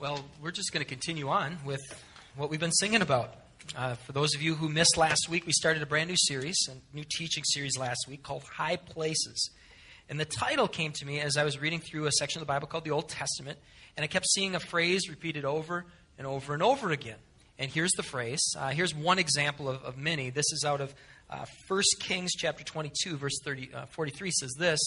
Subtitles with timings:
[0.00, 1.80] Well, we're just going to continue on with
[2.36, 3.34] what we've been singing about.
[3.76, 6.56] Uh, for those of you who missed last week, we started a brand new series,
[6.70, 9.50] a new teaching series last week called High Places.
[10.08, 12.52] And the title came to me as I was reading through a section of the
[12.52, 13.58] Bible called the Old Testament,
[13.96, 15.84] and I kept seeing a phrase repeated over
[16.16, 17.18] and over and over again.
[17.58, 18.54] And here's the phrase.
[18.56, 20.30] Uh, here's one example of, of, many.
[20.30, 20.94] This is out of
[21.28, 24.78] uh, 1 Kings chapter 22, verse 30, uh, 43 says this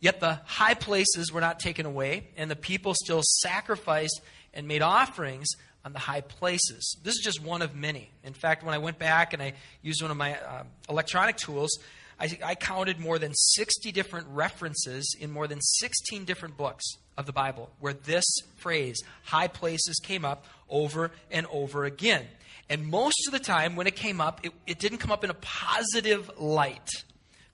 [0.00, 4.20] Yet the high places were not taken away, and the people still sacrificed
[4.54, 5.48] and made offerings
[5.84, 6.96] on the high places.
[7.02, 8.10] This is just one of many.
[8.24, 11.70] In fact, when I went back and I used one of my uh, electronic tools,
[12.18, 16.84] I, I counted more than 60 different references in more than 16 different books
[17.16, 18.24] of the Bible where this
[18.56, 22.26] phrase, high places, came up over and over again.
[22.68, 25.30] And most of the time, when it came up, it, it didn't come up in
[25.30, 26.88] a positive light.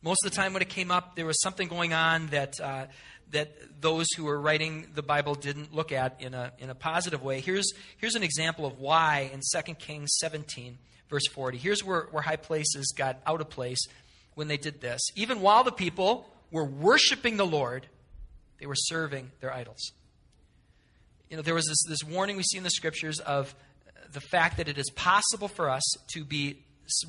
[0.02, 2.86] Most of the time, when it came up, there was something going on that, uh,
[3.32, 7.22] that those who were writing the Bible didn't look at in a, in a positive
[7.22, 7.40] way.
[7.40, 10.78] Here's, here's an example of why in 2 Kings 17,
[11.10, 11.58] verse 40.
[11.58, 13.84] Here's where, where high places got out of place
[14.34, 15.00] when they did this.
[15.16, 17.86] Even while the people were worshiping the Lord,
[18.60, 19.92] they were serving their idols.
[21.28, 23.54] You know, there was this, this warning we see in the scriptures of
[24.12, 26.62] the fact that it is possible for us to be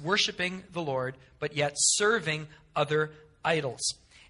[0.03, 3.11] worshiping the Lord, but yet serving other
[3.45, 3.81] idols.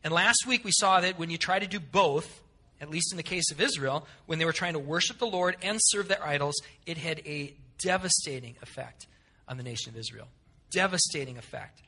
[0.04, 2.44] And last week we saw that when you try to do both,
[2.80, 5.58] at least in the case of Israel, when they were trying to worship the Lord
[5.62, 9.08] and serve their idols, it had a devastating effect
[9.48, 10.28] on the nation of Israel.
[10.72, 11.82] Devastating effect.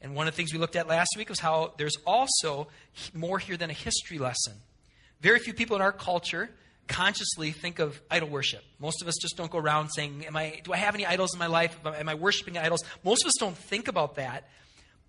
[0.00, 2.68] And one of the things we looked at last week was how there's also
[3.12, 4.54] more here than a history lesson.
[5.20, 6.50] Very few people in our culture
[6.88, 8.64] consciously think of idol worship.
[8.78, 11.34] Most of us just don't go around saying, Am I, Do I have any idols
[11.34, 11.78] in my life?
[11.84, 12.82] Am I worshiping idols?
[13.04, 14.48] Most of us don't think about that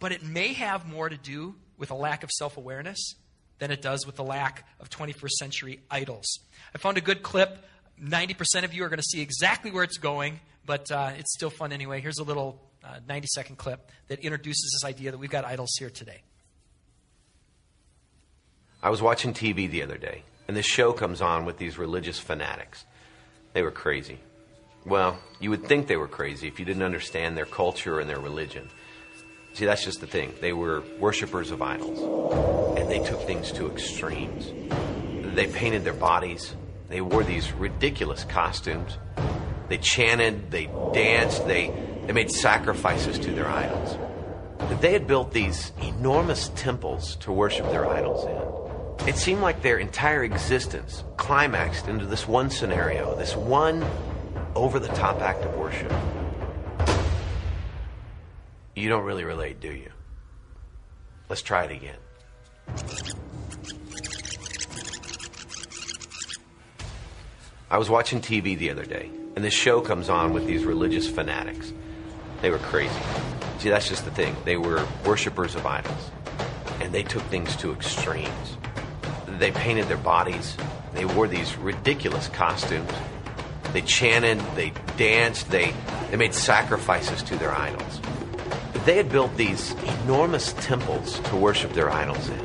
[0.02, 3.16] but it may have more to do with a lack of self awareness
[3.60, 6.40] than it does with the lack of 21st century idols.
[6.74, 7.58] I found a good clip.
[8.02, 11.50] 90% of you are going to see exactly where it's going, but uh, it's still
[11.50, 12.00] fun anyway.
[12.00, 15.72] Here's a little uh, 90 second clip that introduces this idea that we've got idols
[15.78, 16.22] here today.
[18.82, 22.18] I was watching TV the other day, and this show comes on with these religious
[22.18, 22.86] fanatics.
[23.54, 24.20] They were crazy.
[24.86, 28.20] Well, you would think they were crazy if you didn't understand their culture and their
[28.20, 28.70] religion.
[29.54, 30.34] See, that's just the thing.
[30.40, 32.00] They were worshippers of idols,
[32.78, 34.52] and they took things to extremes.
[35.36, 36.56] They painted their bodies,
[36.88, 38.98] they wore these ridiculous costumes,
[39.68, 41.74] they chanted, they danced, they,
[42.06, 43.98] they made sacrifices to their idols.
[44.82, 49.08] They had built these enormous temples to worship their idols in.
[49.08, 53.86] It seemed like their entire existence climaxed into this one scenario, this one
[54.56, 55.92] over the top act of worship.
[58.82, 59.92] You don't really relate, do you?
[61.30, 61.98] Let's try it again.
[67.70, 71.08] I was watching TV the other day, and this show comes on with these religious
[71.08, 71.72] fanatics.
[72.42, 73.00] They were crazy.
[73.60, 74.36] See, that's just the thing.
[74.46, 76.10] They were worshippers of idols,
[76.80, 78.58] and they took things to extremes.
[79.28, 80.58] They painted their bodies,
[80.96, 82.90] they wore these ridiculous costumes,
[83.74, 85.72] they chanted, they danced, they,
[86.10, 88.02] they made sacrifices to their idols.
[88.86, 92.42] They had built these enormous temples to worship their idols in.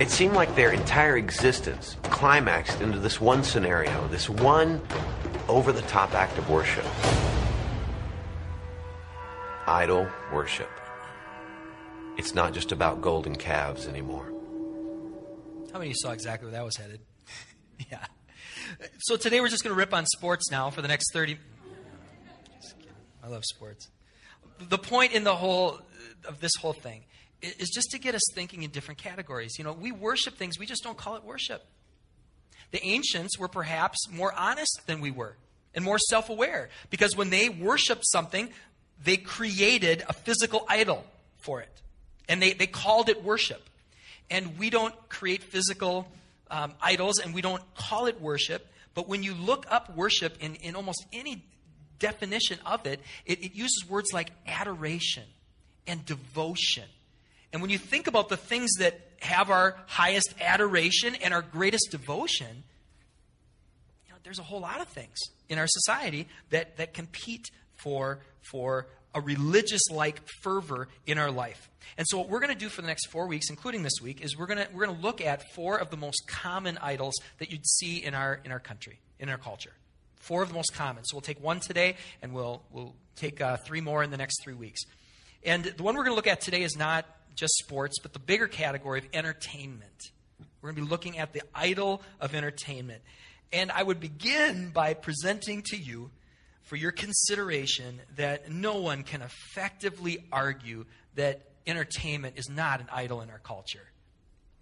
[0.00, 4.80] It seemed like their entire existence climaxed into this one scenario, this one
[5.46, 6.84] over the top act of worship.
[9.68, 10.70] Idol worship.
[12.18, 14.26] It's not just about golden calves anymore.
[15.72, 17.00] How many of you saw exactly where that was headed?
[17.92, 18.04] yeah.
[18.98, 21.38] So today we're just going to rip on sports now for the next 30
[23.22, 23.88] I love sports
[24.68, 25.80] the point in the whole
[26.26, 27.04] of this whole thing
[27.42, 29.58] is just to get us thinking in different categories.
[29.58, 31.64] You know, we worship things, we just don't call it worship.
[32.70, 35.36] The ancients were perhaps more honest than we were
[35.74, 38.50] and more self aware because when they worshiped something,
[39.02, 41.04] they created a physical idol
[41.38, 41.82] for it.
[42.28, 43.62] And they, they called it worship.
[44.30, 46.06] And we don't create physical
[46.50, 48.66] um, idols and we don't call it worship.
[48.94, 51.44] But when you look up worship in, in almost any
[52.00, 55.24] definition of it, it, it uses words like adoration
[55.86, 56.84] and devotion.
[57.52, 61.88] And when you think about the things that have our highest adoration and our greatest
[61.90, 62.64] devotion,
[64.06, 65.16] you know, there's a whole lot of things
[65.48, 68.20] in our society that, that compete for,
[68.50, 71.68] for a religious like fervor in our life.
[71.98, 74.20] And so, what we're going to do for the next four weeks, including this week,
[74.22, 77.14] is we're going to, we're going to look at four of the most common idols
[77.38, 79.72] that you'd see in our, in our country, in our culture.
[80.20, 81.04] Four of the most common.
[81.04, 84.42] So we'll take one today, and we'll, we'll take uh, three more in the next
[84.42, 84.82] three weeks.
[85.42, 88.18] And the one we're going to look at today is not just sports, but the
[88.18, 90.10] bigger category of entertainment.
[90.60, 93.02] We're going to be looking at the idol of entertainment.
[93.52, 96.10] And I would begin by presenting to you
[96.62, 100.84] for your consideration that no one can effectively argue
[101.16, 103.90] that entertainment is not an idol in our culture.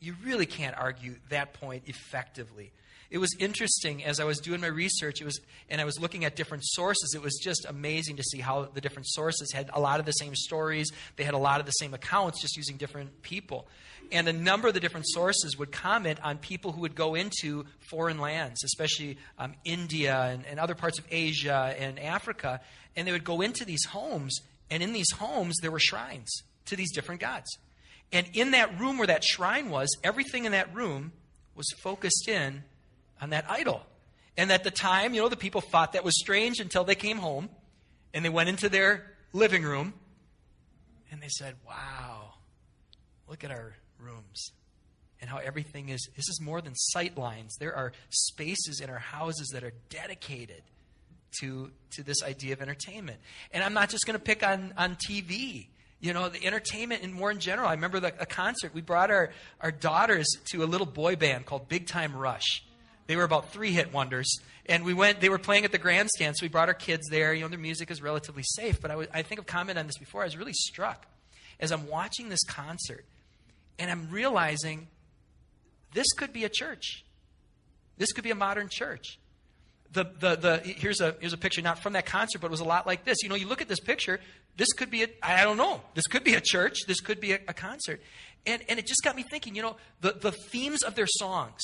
[0.01, 2.73] You really can't argue that point effectively.
[3.11, 5.41] It was interesting as I was doing my research, it was,
[5.71, 7.15] and I was looking at different sources.
[7.15, 10.13] It was just amazing to see how the different sources had a lot of the
[10.13, 10.91] same stories.
[11.17, 13.67] They had a lot of the same accounts, just using different people.
[14.13, 17.65] And a number of the different sources would comment on people who would go into
[17.91, 22.61] foreign lands, especially um, India and, and other parts of Asia and Africa,
[22.95, 24.39] and they would go into these homes,
[24.71, 27.59] and in these homes there were shrines to these different gods.
[28.13, 31.13] And in that room where that shrine was, everything in that room
[31.55, 32.65] was focused in
[33.21, 33.83] on that idol.
[34.37, 37.19] And at the time, you know, the people thought that was strange until they came
[37.19, 37.49] home
[38.15, 39.95] and they went into their living room
[41.11, 42.35] and they said, Wow,
[43.29, 44.53] look at our rooms
[45.21, 46.09] and how everything is.
[46.17, 47.57] This is more than sight lines.
[47.59, 50.63] There are spaces in our houses that are dedicated
[51.41, 53.19] to, to this idea of entertainment.
[53.53, 55.67] And I'm not just going to pick on, on TV
[56.01, 57.69] you know, the entertainment and more in general.
[57.69, 58.73] I remember the, a concert.
[58.73, 59.31] We brought our,
[59.61, 62.65] our daughters to a little boy band called Big Time Rush.
[63.09, 64.39] They were about three hit wonders.
[64.67, 67.35] And we went, they were playing at the grandstand, so we brought our kids there.
[67.35, 68.81] You know, their music is relatively safe.
[68.81, 70.21] But I, was, I think I've commented on this before.
[70.21, 71.07] I was really struck
[71.59, 73.05] as I'm watching this concert
[73.79, 74.89] and I'm realizing
[75.95, 77.05] this could be a church.
[77.97, 79.19] This could be a modern church.
[79.91, 82.61] The, the, the, here's, a, here's a picture, not from that concert, but it was
[82.61, 83.23] a lot like this.
[83.23, 84.21] You know, you look at this picture,
[84.57, 87.33] this could be, a, I don't know, this could be a church, this could be
[87.33, 88.03] a, a concert.
[88.45, 91.63] And, and it just got me thinking, you know, the, the themes of their songs,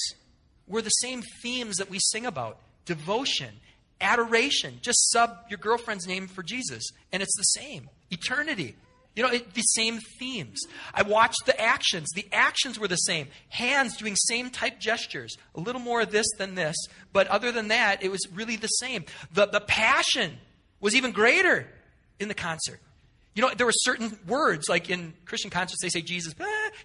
[0.66, 3.55] were the same themes that we sing about devotion,
[4.00, 4.78] adoration.
[4.82, 7.88] Just sub your girlfriend's name for Jesus, and it's the same.
[8.11, 8.76] Eternity.
[9.16, 10.61] You know, it, the same themes.
[10.93, 12.08] I watched the actions.
[12.14, 13.28] The actions were the same.
[13.49, 15.37] Hands doing same type gestures.
[15.55, 16.75] A little more of this than this.
[17.12, 19.05] But other than that, it was really the same.
[19.32, 20.38] The, the passion
[20.81, 21.69] was even greater
[22.19, 22.81] in the concert.
[23.34, 26.34] You know, there were certain words, like in Christian concerts, they say Jesus,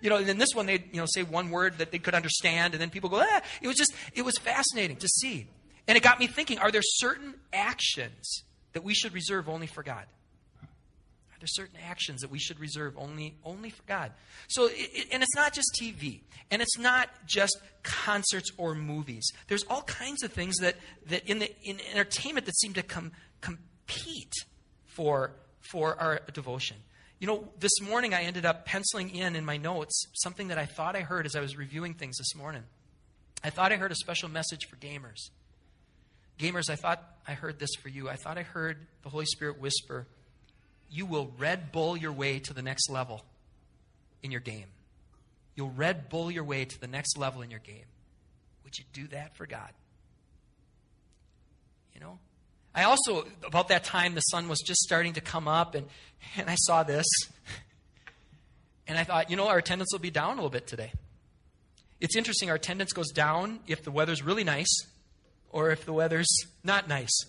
[0.02, 2.14] you know, and then this one, they you know say one word that they could
[2.14, 3.42] understand, and then people go, ah.
[3.62, 5.48] It was just, it was fascinating to see.
[5.88, 8.44] And it got me thinking are there certain actions
[8.74, 10.06] that we should reserve only for God?
[10.62, 14.12] Are there certain actions that we should reserve only, only for God?
[14.48, 16.22] So, it, and it's not just TV,
[16.52, 19.32] and it's not just concerts or movies.
[19.48, 20.76] There's all kinds of things that,
[21.08, 24.34] that in, the, in entertainment that seem to com, compete
[24.86, 25.32] for
[25.72, 26.78] for our devotion.
[27.20, 30.66] You know, this morning I ended up penciling in in my notes something that I
[30.66, 32.64] thought I heard as I was reviewing things this morning.
[33.44, 35.30] I thought I heard a special message for gamers.
[36.40, 38.10] Gamers, I thought I heard this for you.
[38.10, 40.08] I thought I heard the Holy Spirit whisper,
[40.90, 43.26] You will Red Bull your way to the next level
[44.24, 44.68] in your game.
[45.56, 47.86] You'll Red Bull your way to the next level in your game.
[48.64, 49.72] Would you do that for God?
[51.94, 52.20] You know?
[52.74, 55.88] I also, about that time, the sun was just starting to come up, and,
[56.38, 57.06] and I saw this.
[58.88, 60.92] And I thought, you know, our attendance will be down a little bit today.
[62.00, 64.74] It's interesting, our attendance goes down if the weather's really nice
[65.52, 66.30] or if the weather's
[66.64, 67.26] not nice.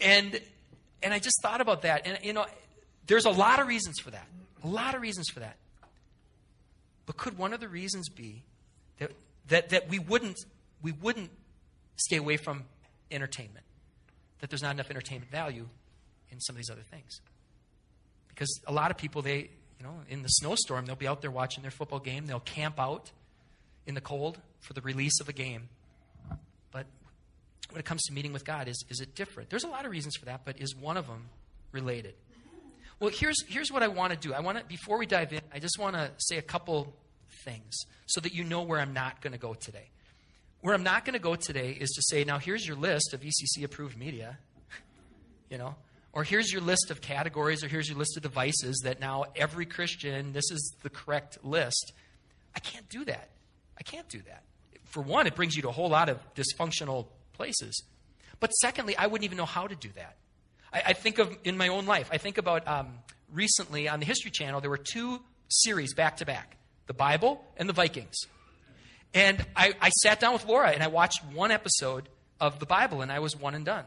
[0.00, 0.38] And,
[1.02, 2.06] and I just thought about that.
[2.06, 2.46] And, you know,
[3.06, 4.26] there's a lot of reasons for that.
[4.62, 5.56] A lot of reasons for that.
[7.06, 8.42] But could one of the reasons be
[8.98, 9.12] that,
[9.48, 10.38] that, that we, wouldn't,
[10.82, 11.30] we wouldn't
[11.96, 12.64] stay away from
[13.10, 13.64] entertainment.
[14.40, 15.68] That there's not enough entertainment value
[16.30, 17.20] in some of these other things.
[18.28, 21.30] Because a lot of people, they, you know, in the snowstorm, they'll be out there
[21.30, 22.26] watching their football game.
[22.26, 23.10] They'll camp out
[23.86, 25.68] in the cold for the release of a game.
[26.72, 26.86] But
[27.70, 29.50] when it comes to meeting with God, is, is it different?
[29.50, 31.28] There's a lot of reasons for that, but is one of them
[31.70, 32.14] related?
[33.00, 34.32] Well, here's, here's what I want to do.
[34.32, 36.94] I want to, before we dive in, I just want to say a couple
[37.44, 37.74] things
[38.06, 39.88] so that you know where I'm not going to go today.
[40.64, 43.20] Where I'm not going to go today is to say, now here's your list of
[43.20, 44.38] ECC approved media,
[45.50, 45.74] you know,
[46.10, 49.66] or here's your list of categories, or here's your list of devices that now every
[49.66, 51.92] Christian, this is the correct list.
[52.56, 53.28] I can't do that.
[53.78, 54.42] I can't do that.
[54.86, 57.82] For one, it brings you to a whole lot of dysfunctional places.
[58.40, 60.16] But secondly, I wouldn't even know how to do that.
[60.72, 64.06] I, I think of in my own life, I think about um, recently on the
[64.06, 66.56] History Channel, there were two series back to back
[66.86, 68.16] the Bible and the Vikings.
[69.14, 72.08] And I, I sat down with Laura and I watched one episode
[72.40, 73.84] of the Bible and I was one and done.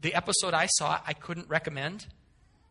[0.00, 2.06] The episode I saw, I couldn't recommend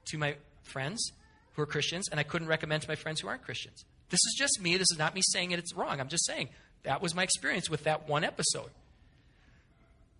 [0.05, 1.11] to my friends
[1.53, 3.85] who are Christians, and I couldn't recommend to my friends who aren't Christians.
[4.09, 4.77] This is just me.
[4.77, 5.99] This is not me saying it, it's wrong.
[5.99, 6.49] I'm just saying
[6.83, 8.71] that was my experience with that one episode.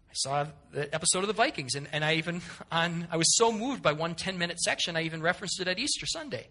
[0.10, 2.42] I saw the episode of the Vikings, and, and I even
[2.72, 5.80] on I was so moved by one 10 minute section, I even referenced it at
[5.80, 6.48] Easter Sunday.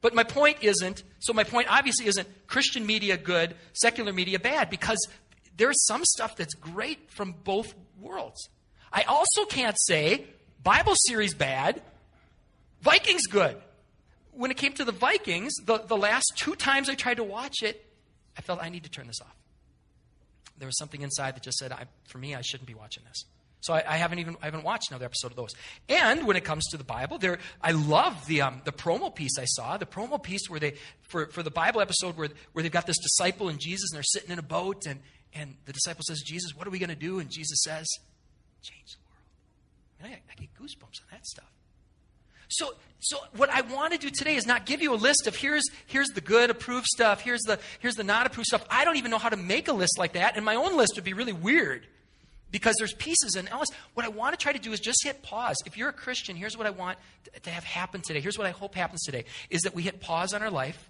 [0.00, 4.70] But my point isn't, so my point obviously isn't Christian media good, secular media bad,
[4.70, 4.98] because
[5.56, 8.48] there's some stuff that's great from both worlds.
[8.92, 10.24] I also can't say
[10.62, 11.82] Bible series bad,
[12.80, 13.56] Vikings good.
[14.32, 17.62] When it came to the Vikings, the, the last two times I tried to watch
[17.62, 17.84] it,
[18.36, 19.34] I felt I need to turn this off.
[20.58, 21.72] There was something inside that just said,
[22.06, 23.24] for me, I shouldn't be watching this.
[23.60, 25.50] So I, I, haven't even I haven't watched another episode of those.
[25.88, 29.36] And when it comes to the Bible, there I love the um, the promo piece
[29.38, 29.76] I saw.
[29.76, 32.98] The promo piece where they for, for the Bible episode where where they've got this
[32.98, 35.00] disciple and Jesus and they're sitting in a boat and
[35.34, 37.18] and the disciple says, Jesus, what are we going to do?
[37.18, 37.86] And Jesus says,
[38.62, 40.14] change the world.
[40.14, 41.50] I, I get goosebumps on that stuff.
[42.48, 45.36] So, so what I want to do today is not give you a list of
[45.36, 48.64] here's here's the good approved stuff, here's the here's the not approved stuff.
[48.70, 50.92] I don't even know how to make a list like that, and my own list
[50.94, 51.86] would be really weird
[52.50, 53.68] because there's pieces in Ellis.
[53.94, 55.56] What I want to try to do is just hit pause.
[55.66, 56.98] If you're a Christian, here's what I want
[57.42, 58.20] to have happen today.
[58.20, 60.88] Here's what I hope happens today is that we hit pause on our life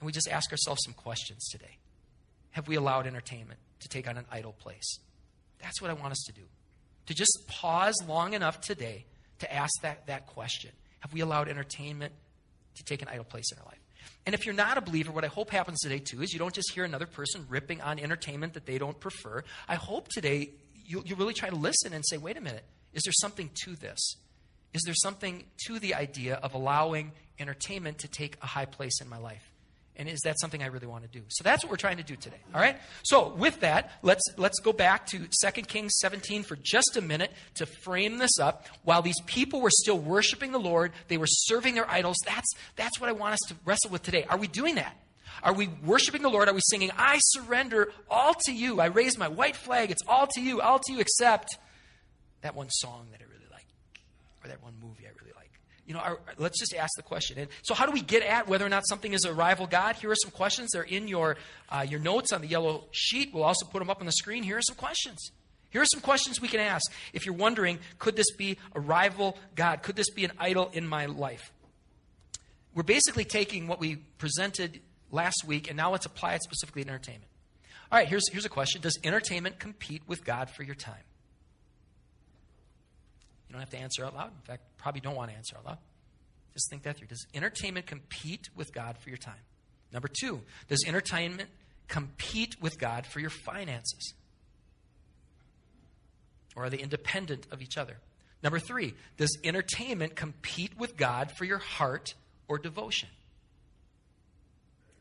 [0.00, 1.78] and we just ask ourselves some questions today.
[2.52, 4.98] Have we allowed entertainment to take on an idol place?
[5.60, 6.42] That's what I want us to do.
[7.06, 9.04] To just pause long enough today
[9.38, 10.70] to ask that, that question.
[11.00, 12.12] Have we allowed entertainment
[12.76, 13.78] to take an idol place in our life?
[14.24, 16.54] And if you're not a believer, what I hope happens today too is you don't
[16.54, 19.44] just hear another person ripping on entertainment that they don't prefer.
[19.68, 20.50] I hope today
[20.86, 23.76] you, you really try to listen and say, wait a minute, is there something to
[23.76, 24.16] this?
[24.72, 29.08] Is there something to the idea of allowing entertainment to take a high place in
[29.08, 29.52] my life?
[29.98, 31.24] And is that something I really want to do?
[31.28, 32.36] So that's what we're trying to do today.
[32.54, 32.76] All right?
[33.02, 37.32] So with that, let's let's go back to 2 Kings 17 for just a minute
[37.54, 38.66] to frame this up.
[38.84, 42.16] While these people were still worshiping the Lord, they were serving their idols.
[42.26, 44.26] That's that's what I want us to wrestle with today.
[44.28, 44.94] Are we doing that?
[45.42, 46.48] Are we worshiping the Lord?
[46.48, 48.80] Are we singing, I surrender all to you?
[48.80, 49.90] I raise my white flag.
[49.90, 51.58] It's all to you, all to you, except
[52.42, 53.66] that one song that I really like,
[54.44, 55.50] or that one movie I really like.
[55.86, 57.38] You know, our, let's just ask the question.
[57.38, 59.96] And so, how do we get at whether or not something is a rival God?
[59.96, 60.70] Here are some questions.
[60.72, 61.36] They're in your,
[61.68, 63.30] uh, your notes on the yellow sheet.
[63.32, 64.42] We'll also put them up on the screen.
[64.42, 65.30] Here are some questions.
[65.70, 69.36] Here are some questions we can ask if you're wondering could this be a rival
[69.54, 69.82] God?
[69.82, 71.52] Could this be an idol in my life?
[72.74, 74.80] We're basically taking what we presented
[75.10, 77.30] last week, and now let's apply it specifically to entertainment.
[77.90, 80.94] All right, here's, here's a question Does entertainment compete with God for your time?
[83.48, 84.32] You don't have to answer out loud.
[84.32, 85.78] In fact, probably don't want to answer out loud.
[86.52, 87.08] Just think that through.
[87.08, 89.34] Does entertainment compete with God for your time?
[89.92, 91.48] Number two, does entertainment
[91.86, 94.14] compete with God for your finances?
[96.56, 97.98] Or are they independent of each other?
[98.42, 102.14] Number three, does entertainment compete with God for your heart
[102.48, 103.08] or devotion?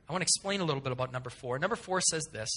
[0.08, 1.58] I want to explain a little bit about number four.
[1.58, 2.50] Number four says this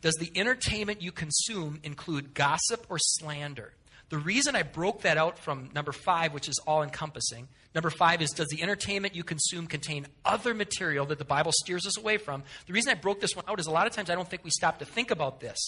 [0.00, 3.72] Does the entertainment you consume include gossip or slander?
[4.10, 8.22] The reason I broke that out from number five, which is all encompassing, number five
[8.22, 12.16] is Does the entertainment you consume contain other material that the Bible steers us away
[12.16, 12.42] from?
[12.66, 14.44] The reason I broke this one out is a lot of times I don't think
[14.44, 15.58] we stop to think about this.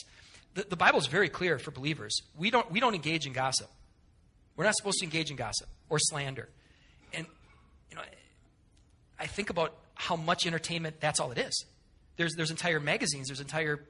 [0.55, 2.19] The, the Bible is very clear for believers.
[2.37, 3.69] We don't, we don't engage in gossip.
[4.57, 6.49] We're not supposed to engage in gossip or slander.
[7.12, 7.26] And,
[7.90, 8.02] you know,
[9.19, 11.64] I think about how much entertainment that's all it is.
[12.16, 13.80] There's, there's entire magazines, there's entire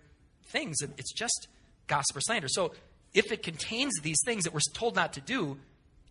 [0.47, 1.49] things, and it's just
[1.87, 2.49] gossip or slander.
[2.49, 2.73] So
[3.13, 5.59] if it contains these things that we're told not to do,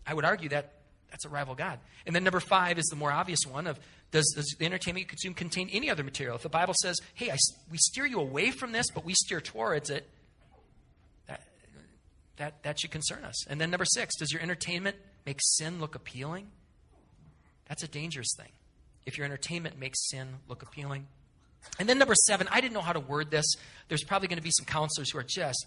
[0.06, 0.72] I would argue that
[1.10, 1.78] that's a rival God.
[2.04, 3.78] And then number five is the more obvious one of
[4.12, 6.36] does, does the entertainment you consume contain any other material?
[6.36, 7.36] If the Bible says, hey, I,
[7.70, 10.08] we steer you away from this, but we steer towards it,
[11.26, 11.42] that,
[12.36, 13.46] that, that should concern us.
[13.48, 16.48] And then number six, does your entertainment make sin look appealing?
[17.68, 18.50] That's a dangerous thing
[19.06, 21.06] if your entertainment makes sin look appealing.
[21.78, 23.46] And then number seven, I didn't know how to word this.
[23.88, 25.66] There's probably going to be some counselors who are just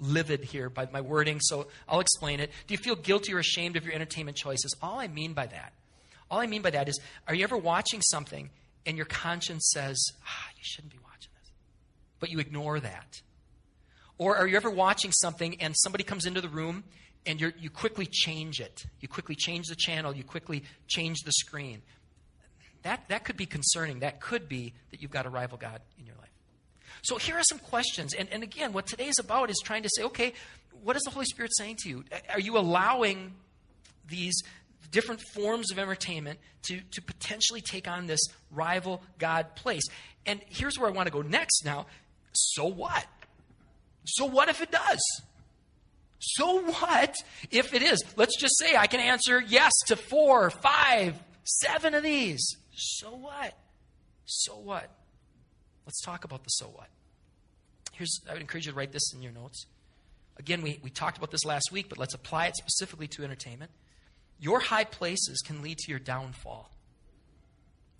[0.00, 2.50] livid here by my wording, so I'll explain it.
[2.66, 4.74] Do you feel guilty or ashamed of your entertainment choices?
[4.82, 5.72] All I mean by that,
[6.30, 8.50] all I mean by that is, are you ever watching something
[8.86, 11.52] and your conscience says, ah, you shouldn't be watching this,
[12.20, 13.22] but you ignore that?
[14.18, 16.84] Or are you ever watching something and somebody comes into the room
[17.26, 18.84] and you quickly change it?
[19.00, 21.82] You quickly change the channel, you quickly change the screen
[22.84, 24.00] that, that could be concerning.
[24.00, 26.30] That could be that you've got a rival God in your life.
[27.02, 28.14] So here are some questions.
[28.14, 30.32] And, and again, what today is about is trying to say, okay,
[30.82, 32.04] what is the Holy Spirit saying to you?
[32.30, 33.34] Are you allowing
[34.08, 34.42] these
[34.90, 39.84] different forms of entertainment to, to potentially take on this rival God place?
[40.26, 41.86] And here's where I want to go next now.
[42.32, 43.06] So what?
[44.04, 45.00] So what if it does?
[46.18, 47.14] So what
[47.50, 48.02] if it is?
[48.16, 51.14] Let's just say I can answer yes to four, five,
[51.44, 52.56] seven of these.
[52.76, 53.56] So what?
[54.26, 54.90] So what?
[55.86, 56.88] Let's talk about the so what.
[57.92, 59.66] Here's, I would encourage you to write this in your notes.
[60.36, 63.70] Again, we, we talked about this last week, but let's apply it specifically to entertainment.
[64.40, 66.70] Your high places can lead to your downfall.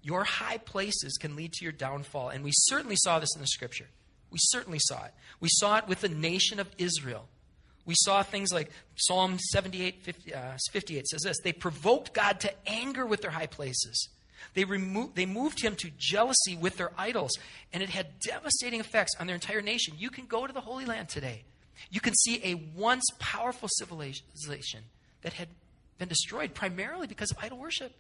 [0.03, 2.31] Your high places can lead to your downfall.
[2.31, 3.87] And we certainly saw this in the scripture.
[4.31, 5.15] We certainly saw it.
[5.41, 7.29] We saw it with the nation of Israel.
[7.87, 12.53] We saw things like Psalm 78 50, uh, 58 says this They provoked God to
[12.67, 14.09] anger with their high places.
[14.53, 17.33] They, removed, they moved him to jealousy with their idols,
[17.73, 19.95] and it had devastating effects on their entire nation.
[19.99, 21.45] You can go to the Holy Land today.
[21.91, 24.85] You can see a once powerful civilization
[25.23, 25.49] that had
[25.99, 27.93] been destroyed primarily because of idol worship.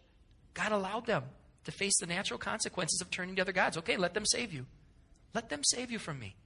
[0.52, 1.24] God allowed them
[1.64, 3.76] to face the natural consequences of turning to other gods.
[3.78, 4.66] Okay, let them save you.
[5.32, 6.36] Let them save you from me.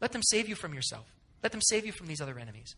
[0.00, 1.06] Let them save you from yourself.
[1.42, 2.76] Let them save you from these other enemies.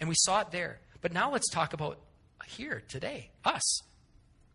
[0.00, 0.80] And we saw it there.
[1.00, 2.00] But now let's talk about
[2.46, 3.82] here, today, us.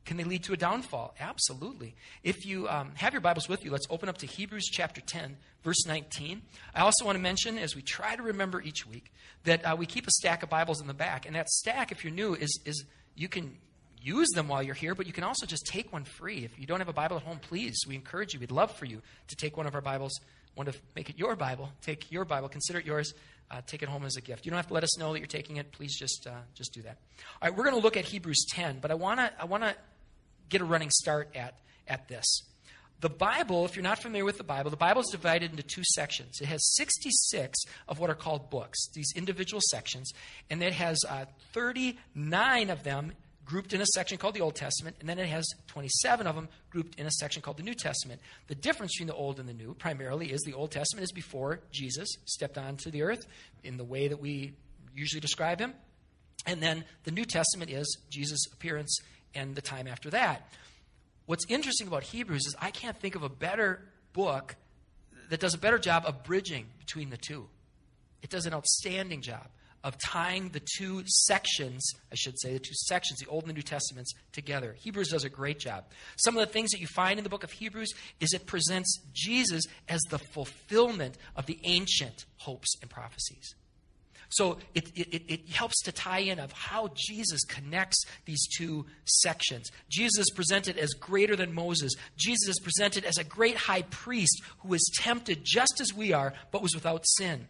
[0.08, 1.14] Can they lead to a downfall?
[1.20, 1.94] Absolutely.
[2.24, 5.36] If you um, have your Bibles with you, let's open up to Hebrews chapter 10,
[5.66, 6.42] verse 19.
[6.74, 9.12] I also want to mention, as we try to remember each week,
[9.44, 11.26] that uh, we keep a stack of Bibles in the back.
[11.26, 12.86] And that stack, if you're new, is, is
[13.18, 13.58] you can
[14.02, 16.46] use them while you're here, but you can also just take one free.
[16.46, 18.40] If you don't have a Bible at home, please, we encourage you.
[18.40, 20.14] We'd love for you to take one of our Bibles,
[20.56, 23.14] want to make it your Bible, take your Bible, consider it yours.
[23.50, 24.46] Uh, take it home as a gift.
[24.46, 25.72] You don't have to let us know that you're taking it.
[25.72, 26.98] Please just uh, just do that.
[27.42, 29.64] All right, we're going to look at Hebrews 10, but I want to I want
[29.64, 29.74] to
[30.50, 32.42] get a running start at, at this.
[33.00, 35.84] The Bible, if you're not familiar with the Bible, the Bible is divided into two
[35.94, 36.42] sections.
[36.42, 40.12] It has 66 of what are called books, these individual sections,
[40.50, 43.12] and it has uh, 39 of them
[43.46, 46.50] grouped in a section called the Old Testament, and then it has 27 of them
[46.70, 48.20] grouped in a section called the New Testament.
[48.48, 51.62] The difference between the Old and the New primarily is the Old Testament is before
[51.72, 53.26] Jesus stepped onto the earth
[53.64, 54.54] in the way that we
[54.96, 55.74] usually describe him.
[56.46, 59.00] And then the New Testament is Jesus' appearance
[59.38, 60.50] and the time after that.
[61.26, 63.82] What's interesting about Hebrews is I can't think of a better
[64.14, 64.56] book
[65.30, 67.48] that does a better job of bridging between the two.
[68.22, 69.48] It does an outstanding job
[69.84, 73.54] of tying the two sections, I should say, the two sections, the Old and the
[73.54, 74.76] New Testaments, together.
[74.80, 75.86] Hebrews does a great job.
[76.18, 79.00] Some of the things that you find in the book of Hebrews is it presents
[79.14, 83.54] Jesus as the fulfillment of the ancient hopes and prophecies.
[84.30, 89.72] So it, it, it, helps to tie in of how Jesus connects these two sections.
[89.90, 91.94] Jesus is presented as greater than Moses.
[92.18, 96.34] Jesus is presented as a great high priest who was tempted just as we are,
[96.52, 97.48] but was without sin.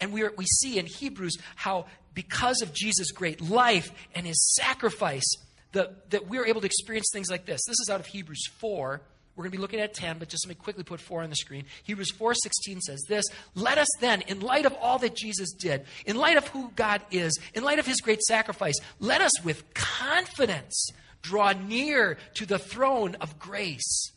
[0.00, 4.54] And we, are, we see in Hebrews how because of Jesus' great life and his
[4.54, 5.28] sacrifice,
[5.72, 7.60] the, that we're able to experience things like this.
[7.66, 9.00] This is out of Hebrews 4
[9.40, 11.30] we're going to be looking at 10, but just let me quickly put 4 on
[11.30, 11.64] the screen.
[11.84, 13.24] Hebrews 4:16 says this,
[13.54, 17.00] "Let us then, in light of all that Jesus did, in light of who God
[17.10, 20.90] is, in light of his great sacrifice, let us with confidence
[21.22, 24.12] draw near to the throne of grace."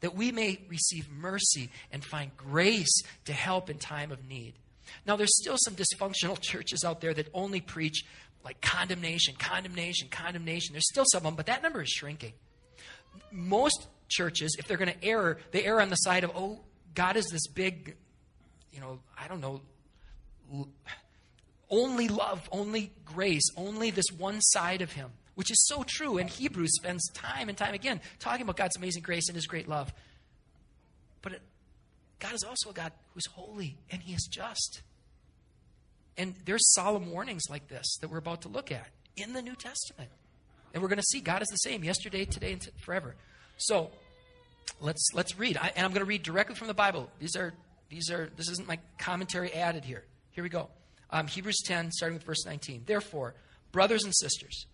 [0.00, 4.54] That we may receive mercy and find grace to help in time of need.
[5.06, 8.06] Now, there's still some dysfunctional churches out there that only preach
[8.46, 10.72] like condemnation, condemnation, condemnation.
[10.72, 12.32] There's still some of them, but that number is shrinking.
[13.30, 16.60] Most churches, if they're going to err, they err on the side of, oh,
[16.94, 17.96] God is this big,
[18.72, 19.60] you know, I don't know,
[21.70, 26.18] only love, only grace, only this one side of Him, which is so true.
[26.18, 29.68] And Hebrews spends time and time again talking about God's amazing grace and His great
[29.68, 29.92] love.
[31.22, 31.42] But it,
[32.18, 34.82] God is also a God who's holy and He is just.
[36.16, 39.54] And there's solemn warnings like this that we're about to look at in the New
[39.54, 40.10] Testament.
[40.74, 43.14] And we're going to see God is the same yesterday, today, and forever.
[43.58, 43.90] So
[44.80, 45.56] let's let's read.
[45.56, 47.10] I, and I'm going to read directly from the Bible.
[47.18, 47.52] These are
[47.90, 50.04] these are this isn't my commentary added here.
[50.30, 50.68] Here we go.
[51.10, 52.84] Um, Hebrews 10, starting with verse 19.
[52.86, 53.34] Therefore,
[53.72, 54.66] brothers and sisters,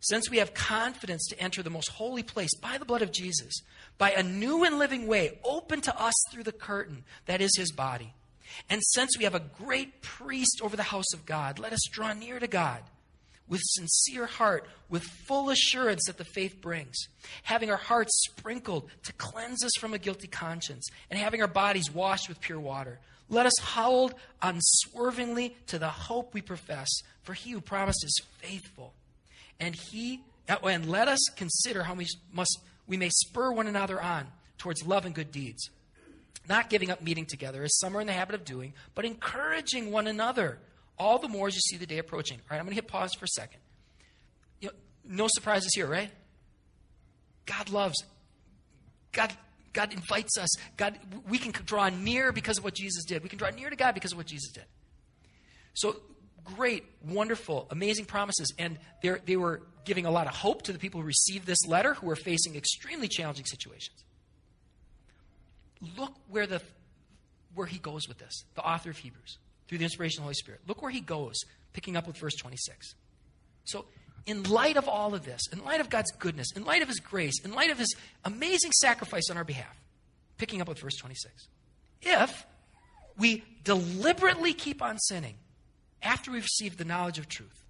[0.00, 3.62] since we have confidence to enter the most holy place by the blood of Jesus,
[3.96, 7.72] by a new and living way open to us through the curtain that is his
[7.72, 8.12] body,
[8.68, 12.12] and since we have a great priest over the house of God, let us draw
[12.12, 12.82] near to God
[13.48, 16.96] with sincere heart, with full assurance that the faith brings,
[17.42, 21.92] having our hearts sprinkled to cleanse us from a guilty conscience, and having our bodies
[21.92, 22.98] washed with pure water.
[23.30, 26.88] Let us hold unswervingly to the hope we profess,
[27.22, 28.94] for he who promised is faithful.
[29.60, 34.28] And he and let us consider how we must we may spur one another on
[34.56, 35.68] towards love and good deeds.
[36.48, 39.90] Not giving up meeting together, as some are in the habit of doing, but encouraging
[39.90, 40.58] one another
[40.98, 42.38] all the more as you see the day approaching.
[42.38, 43.60] All right, I'm going to hit pause for a second.
[44.60, 46.10] You know, no surprises here, right?
[47.46, 47.96] God loves.
[49.12, 49.32] God,
[49.72, 50.48] God invites us.
[50.76, 53.22] God, we can draw near because of what Jesus did.
[53.22, 54.64] We can draw near to God because of what Jesus did.
[55.74, 55.96] So
[56.44, 58.52] great, wonderful, amazing promises.
[58.58, 61.94] And they were giving a lot of hope to the people who received this letter
[61.94, 64.04] who were facing extremely challenging situations.
[65.96, 66.60] Look where the
[67.54, 70.34] where he goes with this, the author of Hebrews through the inspiration of the Holy
[70.34, 70.60] Spirit.
[70.66, 71.36] Look where he goes,
[71.72, 72.94] picking up with verse 26.
[73.64, 73.84] So,
[74.26, 77.00] in light of all of this, in light of God's goodness, in light of his
[77.00, 79.74] grace, in light of his amazing sacrifice on our behalf,
[80.36, 81.48] picking up with verse 26.
[82.02, 82.46] if
[83.18, 85.34] we deliberately keep on sinning
[86.02, 87.64] after we've received the knowledge of truth.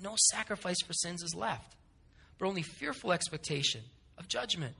[0.00, 1.76] No sacrifice for sins is left,
[2.38, 3.82] but only fearful expectation
[4.18, 4.74] of judgment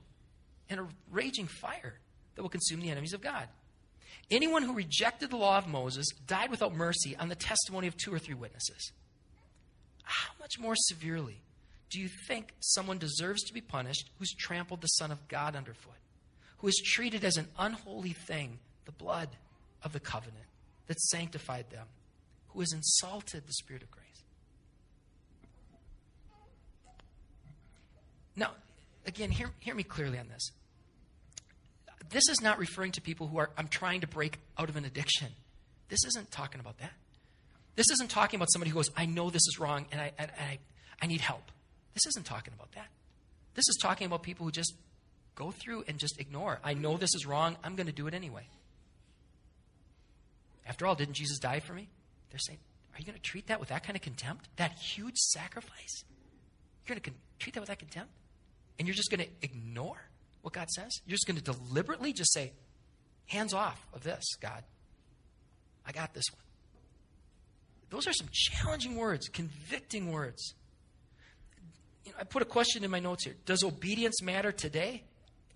[0.69, 1.95] and a raging fire
[2.35, 3.47] that will consume the enemies of God.
[4.31, 8.13] Anyone who rejected the law of Moses died without mercy on the testimony of two
[8.13, 8.91] or three witnesses.
[10.03, 11.41] How much more severely
[11.89, 15.93] do you think someone deserves to be punished who's trampled the Son of God underfoot,
[16.57, 19.29] who has treated as an unholy thing the blood
[19.83, 20.45] of the covenant
[20.87, 21.87] that sanctified them,
[22.49, 24.03] who has insulted the Spirit of grace?
[28.35, 28.51] Now,
[29.05, 30.51] again, hear, hear me clearly on this.
[32.13, 34.85] This is not referring to people who are, I'm trying to break out of an
[34.85, 35.29] addiction.
[35.89, 36.93] This isn't talking about that.
[37.75, 40.29] This isn't talking about somebody who goes, I know this is wrong and I, and
[40.39, 40.59] I,
[41.01, 41.51] I need help.
[41.95, 42.85] This isn't talking about that.
[43.55, 44.75] This is talking about people who just
[45.33, 46.59] go through and just ignore.
[46.63, 47.57] I know this is wrong.
[47.63, 48.47] I'm going to do it anyway.
[50.67, 51.89] After all, didn't Jesus die for me?
[52.29, 52.59] They're saying,
[52.93, 54.49] Are you going to treat that with that kind of contempt?
[54.57, 56.03] That huge sacrifice?
[56.85, 58.11] You're going to con- treat that with that contempt?
[58.77, 59.99] And you're just going to ignore
[60.43, 60.91] what God says?
[61.07, 62.51] You're just going to deliberately just say,
[63.27, 64.63] Hands off of this, God.
[65.87, 66.41] I got this one.
[67.89, 70.53] Those are some challenging words, convicting words.
[72.05, 73.35] You know, I put a question in my notes here.
[73.45, 75.03] Does obedience matter today?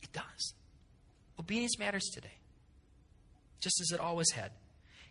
[0.02, 0.54] It does.
[1.40, 2.34] Obedience matters today,
[3.60, 4.52] just as it always had.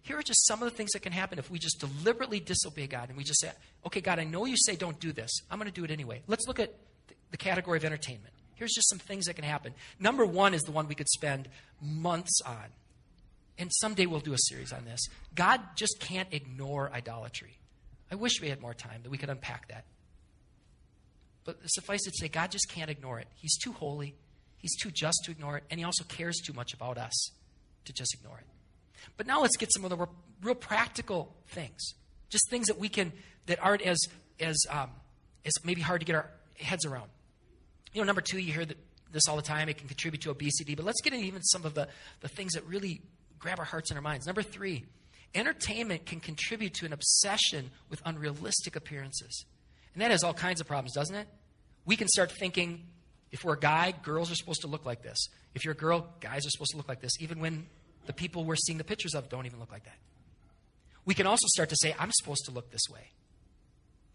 [0.02, 2.86] Here are just some of the things that can happen if we just deliberately disobey
[2.86, 3.50] God and we just say,
[3.84, 5.30] okay, God, I know you say don't do this.
[5.50, 6.22] I'm going to do it anyway.
[6.28, 6.72] Let's look at
[7.32, 8.32] the category of entertainment.
[8.56, 9.74] Here's just some things that can happen.
[10.00, 11.48] Number one is the one we could spend
[11.80, 12.72] months on.
[13.58, 15.00] And someday we'll do a series on this.
[15.34, 17.58] God just can't ignore idolatry.
[18.10, 19.84] I wish we had more time that we could unpack that.
[21.44, 23.28] But suffice it to say, God just can't ignore it.
[23.36, 24.14] He's too holy,
[24.58, 27.30] He's too just to ignore it, and He also cares too much about us
[27.84, 28.46] to just ignore it.
[29.16, 30.06] But now let's get some of the
[30.42, 31.94] real practical things.
[32.30, 33.12] Just things that we can,
[33.46, 33.98] that aren't as,
[34.40, 34.90] as, um,
[35.44, 37.10] as maybe hard to get our heads around.
[37.92, 38.76] You know, number two, you hear that
[39.12, 39.68] this all the time.
[39.68, 40.74] It can contribute to obesity.
[40.74, 41.88] But let's get into even some of the,
[42.20, 43.00] the things that really
[43.38, 44.26] grab our hearts and our minds.
[44.26, 44.84] Number three,
[45.34, 49.44] entertainment can contribute to an obsession with unrealistic appearances.
[49.94, 51.28] And that has all kinds of problems, doesn't it?
[51.84, 52.82] We can start thinking
[53.32, 55.28] if we're a guy, girls are supposed to look like this.
[55.54, 57.66] If you're a girl, guys are supposed to look like this, even when
[58.06, 59.96] the people we're seeing the pictures of don't even look like that.
[61.04, 63.10] We can also start to say, I'm supposed to look this way.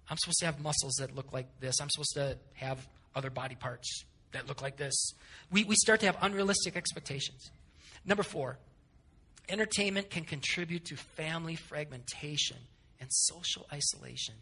[0.10, 1.80] I'm supposed to have muscles that look like this.
[1.82, 5.14] I'm supposed to have other body parts that look like this.
[5.52, 7.52] We, we start to have unrealistic expectations.
[8.06, 8.58] Number four,
[9.50, 12.58] entertainment can contribute to family fragmentation
[13.00, 14.36] and social isolation.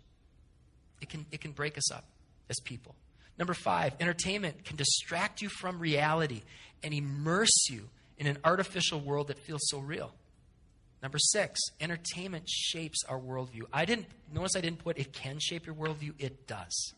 [1.01, 2.05] It can, it can break us up
[2.49, 2.95] as people.
[3.37, 6.41] Number five, entertainment can distract you from reality
[6.83, 10.13] and immerse you in an artificial world that feels so real.
[11.01, 13.61] Number six, entertainment shapes our worldview.
[13.71, 16.13] I didn't notice I didn't put it can shape your worldview.
[16.19, 16.93] It does.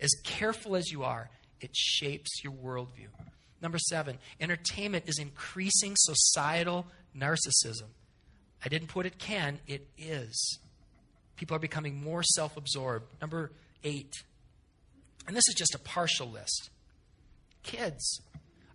[0.00, 3.08] As careful as you are, it shapes your worldview.
[3.62, 6.86] Number seven, entertainment is increasing societal
[7.16, 7.88] narcissism.
[8.64, 10.58] I didn't put it can, it is.
[11.36, 13.06] People are becoming more self absorbed.
[13.20, 13.52] Number
[13.84, 14.12] eight,
[15.26, 16.70] and this is just a partial list
[17.62, 18.20] kids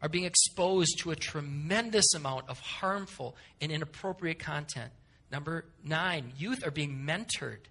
[0.01, 4.91] are being exposed to a tremendous amount of harmful and inappropriate content.
[5.31, 7.65] Number nine, youth are being mentored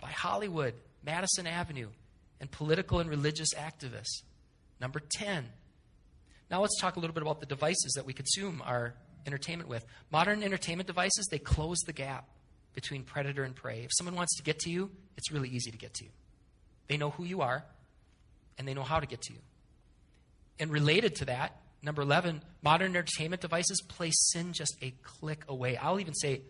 [0.00, 1.88] by Hollywood, Madison Avenue,
[2.40, 4.22] and political and religious activists.
[4.80, 5.46] Number 10.
[6.50, 8.94] Now let's talk a little bit about the devices that we consume our
[9.26, 9.84] entertainment with.
[10.10, 12.28] Modern entertainment devices, they close the gap
[12.74, 13.80] between predator and prey.
[13.84, 16.10] If someone wants to get to you, it's really easy to get to you.
[16.86, 17.64] They know who you are,
[18.56, 19.40] and they know how to get to you.
[20.58, 25.76] And related to that, number 11, modern entertainment devices place sin just a click away.
[25.76, 26.42] I'll even say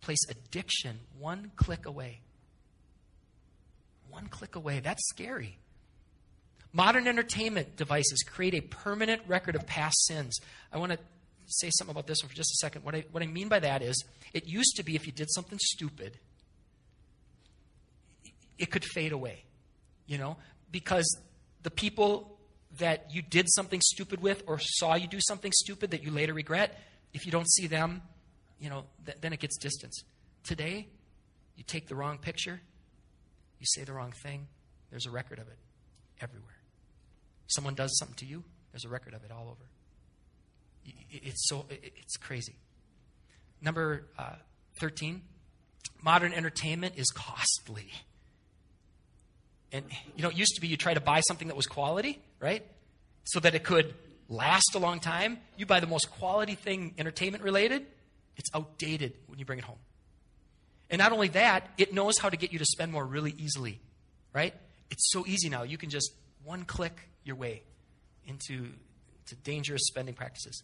[0.00, 2.20] place addiction one click away
[4.10, 4.80] one click away.
[4.80, 5.58] That's scary.
[6.72, 10.38] Modern entertainment devices create a permanent record of past sins.
[10.72, 10.98] I want to
[11.46, 12.84] say something about this one for just a second.
[12.84, 15.30] What I, what I mean by that is, it used to be if you did
[15.30, 16.18] something stupid,
[18.58, 19.44] it could fade away,
[20.06, 20.36] you know,
[20.70, 21.18] because
[21.62, 22.38] the people
[22.78, 26.34] that you did something stupid with or saw you do something stupid that you later
[26.34, 26.78] regret,
[27.14, 28.02] if you don't see them,
[28.60, 30.02] you know, th- then it gets distance.
[30.44, 30.88] Today,
[31.56, 32.60] you take the wrong picture,
[33.58, 34.46] you say the wrong thing,
[34.90, 35.58] there's a record of it
[36.20, 36.48] everywhere.
[37.48, 39.70] Someone does something to you, there's a record of it all over.
[41.10, 42.56] It's so it's crazy.
[43.60, 44.36] Number uh,
[44.80, 45.22] 13,
[46.02, 47.90] modern entertainment is costly.
[49.72, 49.84] And
[50.16, 52.64] you know, it used to be you try to buy something that was quality, right?
[53.24, 53.94] So that it could
[54.28, 57.86] last a long time, you buy the most quality thing entertainment related,
[58.36, 59.78] it's outdated when you bring it home.
[60.90, 63.80] And not only that, it knows how to get you to spend more really easily,
[64.32, 64.54] right?
[64.90, 65.62] It's so easy now.
[65.64, 66.12] You can just
[66.44, 67.62] one click your way
[68.26, 70.62] into, into dangerous spending practices.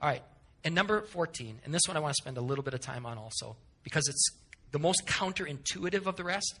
[0.00, 0.22] All right,
[0.64, 3.06] and number 14, and this one I want to spend a little bit of time
[3.06, 4.30] on also, because it's
[4.72, 6.58] the most counterintuitive of the rest.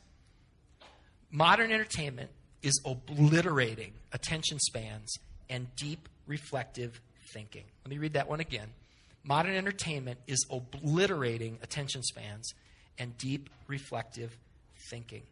[1.30, 2.30] Modern entertainment
[2.62, 5.16] is obliterating attention spans
[5.48, 7.00] and deep reflective
[7.32, 7.64] thinking.
[7.84, 8.68] Let me read that one again.
[9.24, 12.52] Modern entertainment is obliterating attention spans
[12.98, 14.36] and deep reflective
[14.90, 15.22] thinking.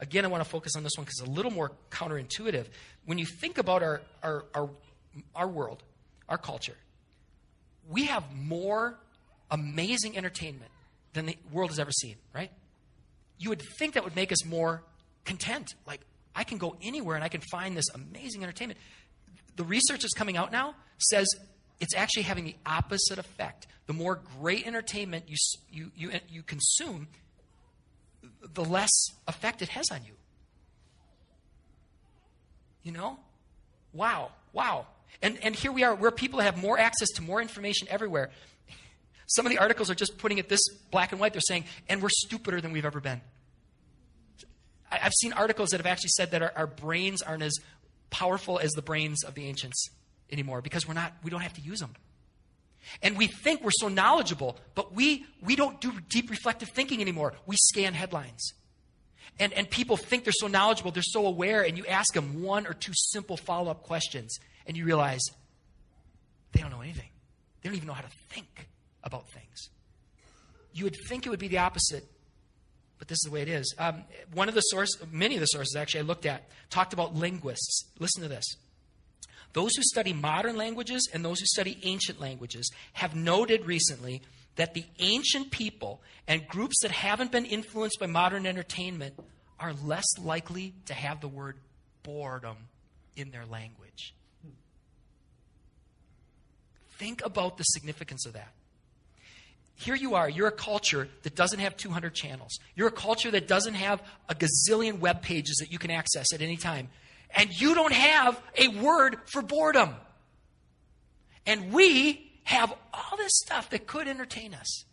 [0.00, 2.66] Again, I want to focus on this one because it's a little more counterintuitive.
[3.04, 4.70] When you think about our, our, our,
[5.34, 5.82] our world,
[6.28, 6.76] our culture,
[7.88, 8.98] we have more
[9.50, 10.70] amazing entertainment
[11.14, 12.52] than the world has ever seen, right?
[13.38, 14.82] You would think that would make us more
[15.24, 15.74] content.
[15.86, 16.00] Like,
[16.34, 18.78] I can go anywhere and I can find this amazing entertainment.
[19.56, 21.26] The research that's coming out now says
[21.80, 23.66] it's actually having the opposite effect.
[23.86, 25.36] The more great entertainment you,
[25.70, 27.08] you, you, you consume,
[28.54, 28.90] the less
[29.26, 30.12] effect it has on you.
[32.82, 33.18] You know?
[33.92, 34.86] Wow, wow.
[35.22, 38.30] And, and here we are, where people have more access to more information everywhere.
[39.26, 40.60] Some of the articles are just putting it this
[40.90, 41.32] black and white.
[41.32, 43.20] They're saying, and we're stupider than we've ever been.
[44.90, 47.54] I, have seen articles that have actually said that our, our brains aren't as
[48.10, 49.90] powerful as the brains of the ancients
[50.30, 51.94] anymore because we're not, we don't have to use them.
[53.02, 57.34] And we think we're so knowledgeable, but we, we don't do deep reflective thinking anymore.
[57.46, 58.54] We scan headlines.
[59.38, 62.66] And, and people think they're so knowledgeable, they're so aware, and you ask them one
[62.66, 64.36] or two simple follow up questions,
[64.66, 65.20] and you realize
[66.52, 67.08] they don't know anything.
[67.62, 68.68] They don't even know how to think
[69.04, 69.70] about things.
[70.72, 72.04] You would think it would be the opposite,
[72.98, 73.74] but this is the way it is.
[73.78, 77.14] Um, one of the sources, many of the sources actually I looked at, talked about
[77.14, 77.84] linguists.
[77.98, 78.44] Listen to this.
[79.52, 84.22] Those who study modern languages and those who study ancient languages have noted recently
[84.56, 89.14] that the ancient people and groups that haven't been influenced by modern entertainment
[89.58, 91.56] are less likely to have the word
[92.02, 92.56] boredom
[93.16, 94.14] in their language.
[96.98, 98.52] Think about the significance of that.
[99.76, 102.58] Here you are, you're a culture that doesn't have 200 channels.
[102.74, 106.42] You're a culture that doesn't have a gazillion web pages that you can access at
[106.42, 106.88] any time.
[107.30, 109.94] And you don't have a word for boredom.
[111.46, 114.84] And we have all this stuff that could entertain us,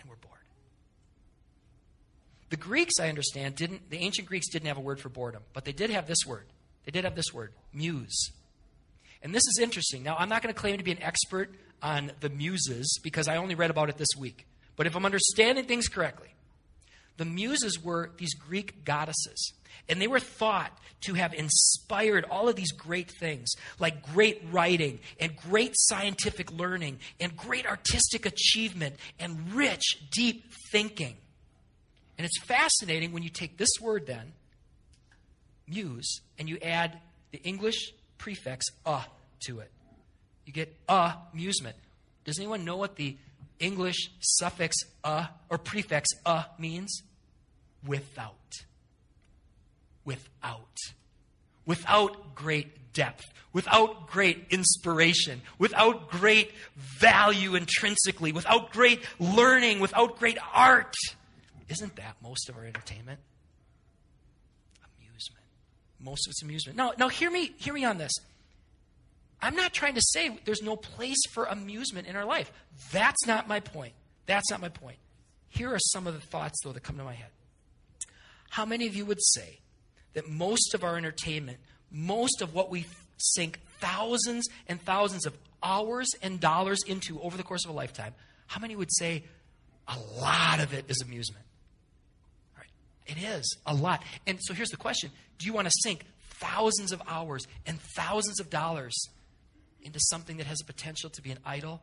[0.00, 0.40] and we're bored.
[2.48, 5.64] The Greeks, I understand, didn't, the ancient Greeks didn't have a word for boredom, but
[5.64, 6.46] they did have this word.
[6.84, 8.32] They did have this word, muse.
[9.22, 10.02] And this is interesting.
[10.02, 13.36] Now, I'm not going to claim to be an expert on the muses because I
[13.36, 14.46] only read about it this week.
[14.76, 16.34] But if I'm understanding things correctly,
[17.16, 19.52] the muses were these Greek goddesses.
[19.88, 25.00] And they were thought to have inspired all of these great things, like great writing
[25.18, 31.16] and great scientific learning and great artistic achievement and rich, deep thinking.
[32.18, 34.32] And it's fascinating when you take this word, then,
[35.66, 36.98] muse, and you add
[37.32, 39.04] the English prefix uh
[39.46, 39.70] to it.
[40.44, 41.76] You get a amusement.
[42.24, 43.16] Does anyone know what the
[43.60, 47.02] English suffix a or prefix a means?
[47.86, 48.34] Without.
[50.04, 50.76] Without.
[51.66, 60.38] Without great depth, without great inspiration, without great value intrinsically, without great learning, without great
[60.52, 60.94] art.
[61.68, 63.20] Isn't that most of our entertainment?
[64.98, 65.44] Amusement.
[66.00, 66.76] Most of it's amusement.
[66.76, 68.12] Now, now hear me, hear me on this.
[69.42, 72.52] I'm not trying to say there's no place for amusement in our life.
[72.92, 73.94] That's not my point.
[74.26, 74.98] That's not my point.
[75.48, 77.30] Here are some of the thoughts, though, that come to my head.
[78.50, 79.60] How many of you would say
[80.14, 81.58] that most of our entertainment,
[81.90, 87.42] most of what we sink thousands and thousands of hours and dollars into over the
[87.42, 88.14] course of a lifetime,
[88.46, 89.24] how many would say
[89.88, 91.44] a lot of it is amusement?
[92.56, 93.16] All right.
[93.16, 94.02] It is a lot.
[94.26, 96.04] And so here's the question Do you want to sink
[96.40, 98.96] thousands of hours and thousands of dollars
[99.82, 101.82] into something that has a potential to be an idol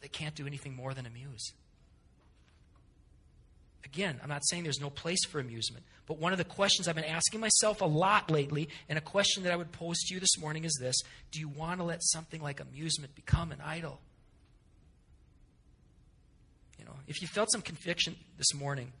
[0.00, 1.52] that can't do anything more than amuse.
[3.84, 6.94] Again, I'm not saying there's no place for amusement, but one of the questions I've
[6.94, 10.20] been asking myself a lot lately, and a question that I would pose to you
[10.20, 10.96] this morning is this
[11.30, 14.00] Do you want to let something like amusement become an idol?
[16.78, 18.92] You know, if you felt some conviction this morning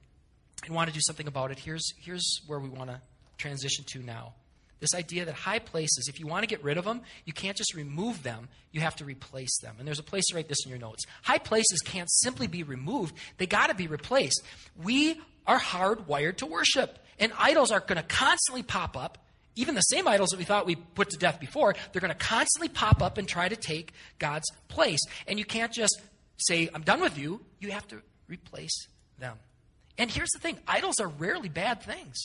[0.66, 3.00] and want to do something about it, here's, here's where we want to
[3.38, 4.34] transition to now.
[4.82, 7.56] This idea that high places, if you want to get rid of them, you can't
[7.56, 9.76] just remove them, you have to replace them.
[9.78, 11.04] And there's a place to write this in your notes.
[11.22, 14.42] High places can't simply be removed, they got to be replaced.
[14.82, 19.18] We are hardwired to worship, and idols are going to constantly pop up
[19.54, 22.18] Even the same idols that we thought we put to death before, they're going to
[22.18, 25.00] constantly pop up and try to take God's place.
[25.26, 26.00] And you can't just
[26.38, 27.40] say, I'm done with you.
[27.60, 29.36] You have to replace them.
[29.98, 32.16] And here's the thing idols are rarely bad things.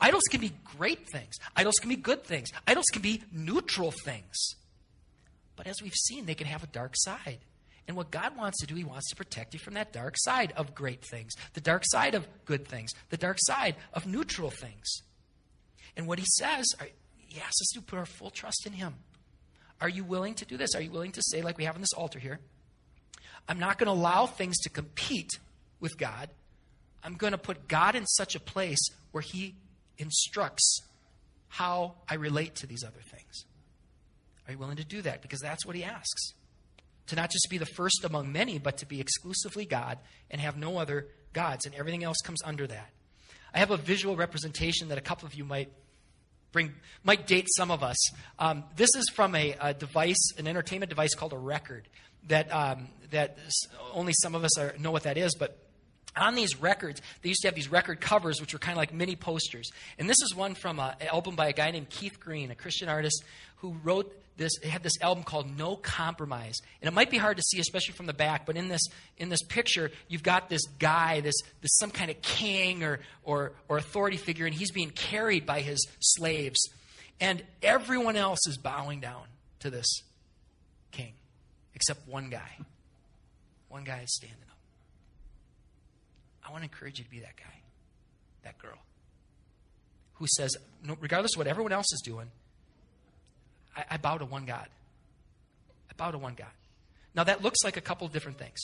[0.00, 4.54] Idols can be great things, idols can be good things, idols can be neutral things.
[5.56, 7.38] But as we've seen, they can have a dark side.
[7.88, 10.52] And what God wants to do, He wants to protect you from that dark side
[10.56, 15.02] of great things, the dark side of good things, the dark side of neutral things.
[15.96, 16.66] And what He says,
[17.16, 18.94] He asks us to put our full trust in Him.
[19.80, 20.74] Are you willing to do this?
[20.74, 22.40] Are you willing to say, like we have on this altar here,
[23.48, 25.30] I'm not going to allow things to compete
[25.80, 26.30] with God.
[27.04, 28.80] I'm going to put God in such a place
[29.12, 29.54] where He
[29.98, 30.80] instructs
[31.48, 33.44] how I relate to these other things.
[34.46, 35.22] Are you willing to do that?
[35.22, 36.32] Because that's what He asks
[37.08, 39.98] to not just be the first among many, but to be exclusively God
[40.30, 42.90] and have no other gods, and everything else comes under that.
[43.54, 45.70] I have a visual representation that a couple of you might
[46.52, 47.96] bring, might date some of us.
[48.38, 51.88] Um, this is from a, a, device, an entertainment device called a record,
[52.28, 53.38] that um, that
[53.92, 55.58] only some of us are, know what that is, but
[56.16, 58.92] on these records, they used to have these record covers, which were kind of like
[58.92, 59.70] mini posters.
[59.98, 62.54] And this is one from uh, an album by a guy named Keith Green, a
[62.54, 63.22] Christian artist
[63.56, 66.60] who wrote this had this album called No Compromise.
[66.82, 69.28] And it might be hard to see, especially from the back, but in this in
[69.28, 73.78] this picture, you've got this guy, this this some kind of king or or or
[73.78, 76.68] authority figure, and he's being carried by his slaves.
[77.18, 79.24] And everyone else is bowing down
[79.60, 80.02] to this
[80.92, 81.14] king,
[81.74, 82.58] except one guy.
[83.68, 84.55] One guy is standing up.
[86.46, 87.60] I want to encourage you to be that guy,
[88.44, 88.78] that girl,
[90.14, 90.56] who says,
[91.00, 92.30] regardless of what everyone else is doing,
[93.76, 94.68] I, I bow to one God.
[95.90, 96.48] I bow to one God.
[97.14, 98.58] Now, that looks like a couple of different things.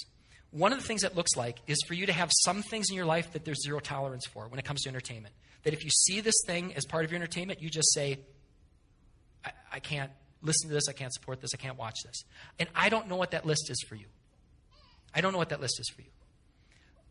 [0.50, 2.96] One of the things that looks like is for you to have some things in
[2.96, 5.34] your life that there's zero tolerance for when it comes to entertainment.
[5.64, 8.18] That if you see this thing as part of your entertainment, you just say,
[9.44, 10.10] I, I can't
[10.42, 12.24] listen to this, I can't support this, I can't watch this.
[12.58, 14.06] And I don't know what that list is for you.
[15.14, 16.08] I don't know what that list is for you.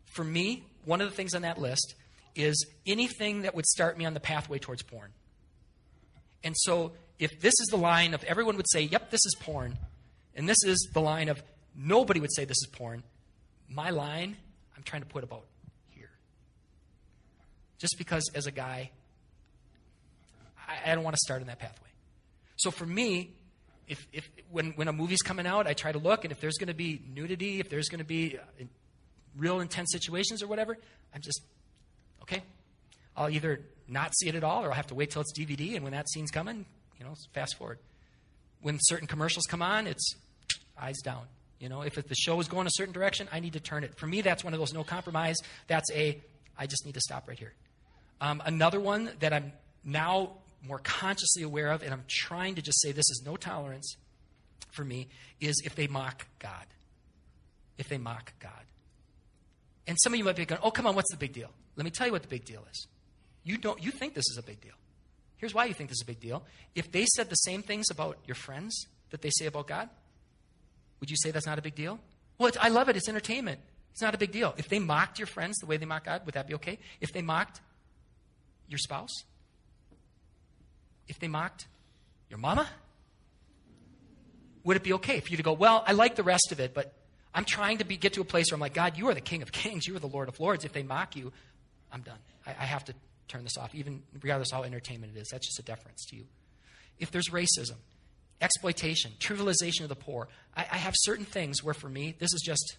[0.05, 1.95] For me, one of the things on that list
[2.35, 5.11] is anything that would start me on the pathway towards porn.
[6.43, 9.77] And so if this is the line of everyone would say, yep, this is porn,
[10.35, 11.41] and this is the line of
[11.75, 13.03] nobody would say this is porn,
[13.69, 14.35] my line,
[14.75, 15.45] I'm trying to put about
[15.89, 16.09] here.
[17.77, 18.91] Just because as a guy,
[20.67, 21.89] I, I don't want to start in that pathway.
[22.55, 23.31] So for me,
[23.87, 26.57] if, if when, when a movie's coming out, I try to look, and if there's
[26.57, 28.63] going to be nudity, if there's going to be uh,
[29.37, 30.77] real intense situations or whatever,
[31.13, 31.41] I'm just,
[32.23, 32.43] okay.
[33.15, 35.75] I'll either not see it at all, or I'll have to wait till it's DVD,
[35.75, 36.65] and when that scene's coming,
[36.97, 37.79] you know, fast forward.
[38.61, 40.15] When certain commercials come on, it's
[40.79, 41.23] eyes down.
[41.59, 43.95] You know, if the show is going a certain direction, I need to turn it.
[43.97, 45.37] For me, that's one of those no compromise.
[45.67, 46.19] That's a,
[46.57, 47.53] I just need to stop right here.
[48.19, 49.51] Um, another one that I'm
[49.83, 53.95] now more consciously aware of, and I'm trying to just say this is no tolerance
[54.71, 55.07] for me,
[55.39, 56.65] is if they mock God.
[57.77, 58.51] If they mock God.
[59.87, 61.49] And some of you might be going, oh, come on, what's the big deal?
[61.75, 62.87] Let me tell you what the big deal is.
[63.43, 64.73] You, don't, you think this is a big deal.
[65.37, 66.43] Here's why you think this is a big deal.
[66.75, 69.89] If they said the same things about your friends that they say about God,
[70.99, 71.99] would you say that's not a big deal?
[72.37, 72.95] Well, I love it.
[72.95, 73.59] It's entertainment.
[73.91, 74.53] It's not a big deal.
[74.57, 76.79] If they mocked your friends the way they mock God, would that be okay?
[77.01, 77.59] If they mocked
[78.67, 79.23] your spouse?
[81.07, 81.67] If they mocked
[82.29, 82.67] your mama?
[84.63, 86.73] Would it be okay for you to go, well, I like the rest of it,
[86.73, 86.93] but
[87.33, 89.21] I'm trying to be, get to a place where I'm like, God, you are the
[89.21, 89.87] King of Kings.
[89.87, 90.65] You are the Lord of Lords.
[90.65, 91.31] If they mock you,
[91.91, 92.19] I'm done.
[92.45, 92.93] I, I have to
[93.27, 95.29] turn this off, even regardless of how entertainment it is.
[95.31, 96.25] That's just a deference to you.
[96.99, 97.77] If there's racism,
[98.41, 102.41] exploitation, trivialization of the poor, I, I have certain things where for me, this is
[102.45, 102.77] just,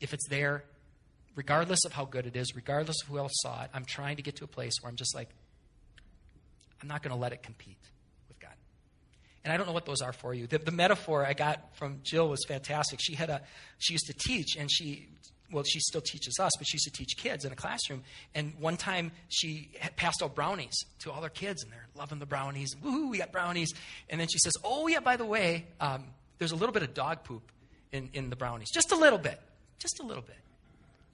[0.00, 0.64] if it's there,
[1.34, 4.22] regardless of how good it is, regardless of who else saw it, I'm trying to
[4.22, 5.30] get to a place where I'm just like,
[6.82, 7.78] I'm not going to let it compete.
[9.44, 10.46] And I don't know what those are for you.
[10.46, 13.00] The, the, metaphor I got from Jill was fantastic.
[13.00, 13.40] She had a,
[13.78, 15.08] she used to teach, and she
[15.52, 18.02] well, she still teaches us, but she used to teach kids in a classroom.
[18.34, 22.26] And one time she passed out brownies to all her kids, and they're loving the
[22.26, 22.74] brownies.
[22.76, 23.72] Woohoo, we got brownies.
[24.08, 26.04] And then she says, Oh, yeah, by the way, um,
[26.38, 27.42] there's a little bit of dog poop
[27.92, 28.70] in, in the brownies.
[28.72, 29.40] Just a little bit.
[29.78, 30.36] Just a little bit.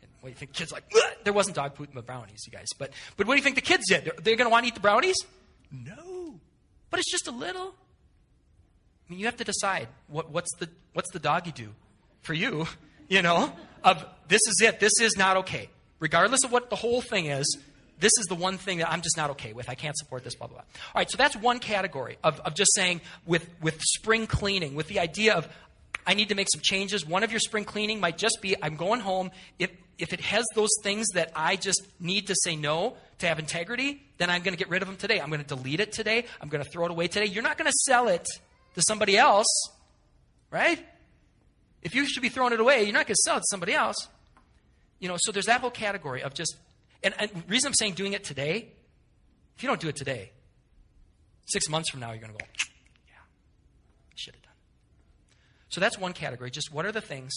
[0.03, 0.53] And what do you think?
[0.53, 0.85] Kids like,
[1.25, 2.69] there wasn't dog poop in the brownies, you guys.
[2.79, 4.05] But, but what do you think the kids did?
[4.05, 5.17] They're, they're going to want to eat the brownies?
[5.71, 6.39] No.
[6.91, 7.75] But it's just a little.
[9.09, 11.69] I mean, you have to decide what, what's, the, what's the doggy do
[12.23, 12.67] for you
[13.09, 13.53] you know,
[13.85, 15.69] of this is it, this is not okay.
[15.99, 17.59] Regardless of what the whole thing is,
[17.99, 19.71] this is the one thing that I'm just not okay with.
[19.71, 20.65] I can't support this, blah, blah, blah.
[20.95, 24.89] All right, so that's one category of, of just saying with, with spring cleaning, with
[24.89, 25.49] the idea of
[26.07, 27.07] I need to make some changes.
[27.07, 29.31] One of your spring cleaning might just be I'm going home.
[29.59, 33.39] If, if it has those things that I just need to say no to have
[33.39, 35.21] integrity, then I'm going to get rid of them today.
[35.21, 36.27] I'm going to delete it today.
[36.41, 37.27] I'm going to throw it away today.
[37.27, 38.29] You're not going to sell it
[38.77, 39.49] to somebody else,
[40.51, 40.79] right?
[41.83, 43.73] If you should be throwing it away, you're not going to sell it to somebody
[43.73, 43.97] else.
[45.01, 46.57] You know, so there's that whole category of just,
[47.03, 47.15] and,
[47.49, 48.69] reason I'm saying doing it today,
[49.57, 50.31] if you don't do it today,
[51.47, 52.45] six months from now, you're going to go,
[53.09, 53.15] yeah,
[54.15, 54.53] should have done.
[55.71, 56.51] So that's one category.
[56.51, 57.33] Just what are the things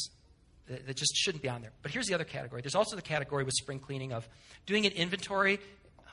[0.67, 1.71] that, that just shouldn't be on there?
[1.81, 2.61] But here's the other category.
[2.61, 4.27] There's also the category with spring cleaning of
[4.65, 5.59] doing an inventory.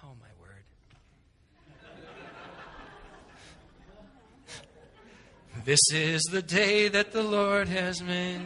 [0.04, 0.64] Oh, my word.
[5.64, 8.40] This is the day that the Lord has made.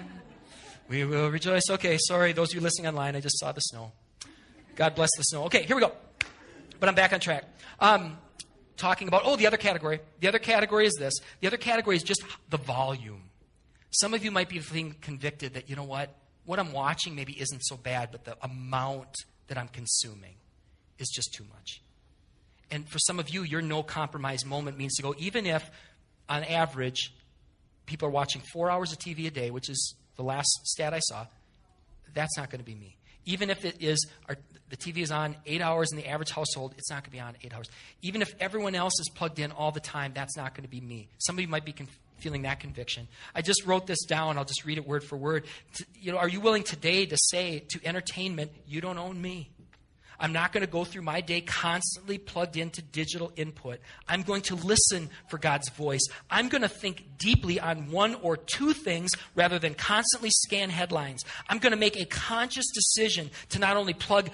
[0.89, 1.63] We will rejoice.
[1.71, 3.93] Okay, sorry, those of you listening online, I just saw the snow.
[4.77, 5.45] God bless the snow.
[5.45, 5.93] Okay, here we go.
[6.79, 7.45] But I'm back on track.
[7.79, 8.19] Um,
[8.77, 10.01] talking about, oh, the other category.
[10.21, 11.15] The other category is this.
[11.41, 13.23] The other category is just the volume.
[13.91, 16.15] Some of you might be feeling convicted that, you know what?
[16.45, 19.15] What I'm watching maybe isn't so bad, but the amount
[19.49, 20.35] that I'm consuming
[20.99, 21.83] is just too much.
[22.71, 25.71] And for some of you, your no compromise moment means to go, even if
[26.31, 27.13] on average,
[27.87, 31.01] people are watching four hours of TV a day, which is the last stat I
[31.01, 31.27] saw,
[32.15, 32.97] that's not going to be me.
[33.27, 34.37] Even if it is our,
[34.71, 37.21] the TV is on eight hours in the average household, it's not going to be
[37.21, 37.69] on eight hours.
[38.01, 40.81] Even if everyone else is plugged in all the time, that's not going to be
[40.81, 41.09] me.
[41.19, 41.75] Somebody might be
[42.19, 43.09] feeling that conviction.
[43.35, 44.39] I just wrote this down.
[44.39, 45.45] I'll just read it word for word.
[45.75, 49.51] To, you know, are you willing today to say to entertainment, you don't own me?
[50.21, 53.81] I'm not going to go through my day constantly plugged into digital input.
[54.07, 56.07] I'm going to listen for God's voice.
[56.31, 61.25] I'm going to think deeply on one or two things rather than constantly scan headlines.
[61.49, 64.31] I'm going to make a conscious decision to not only plug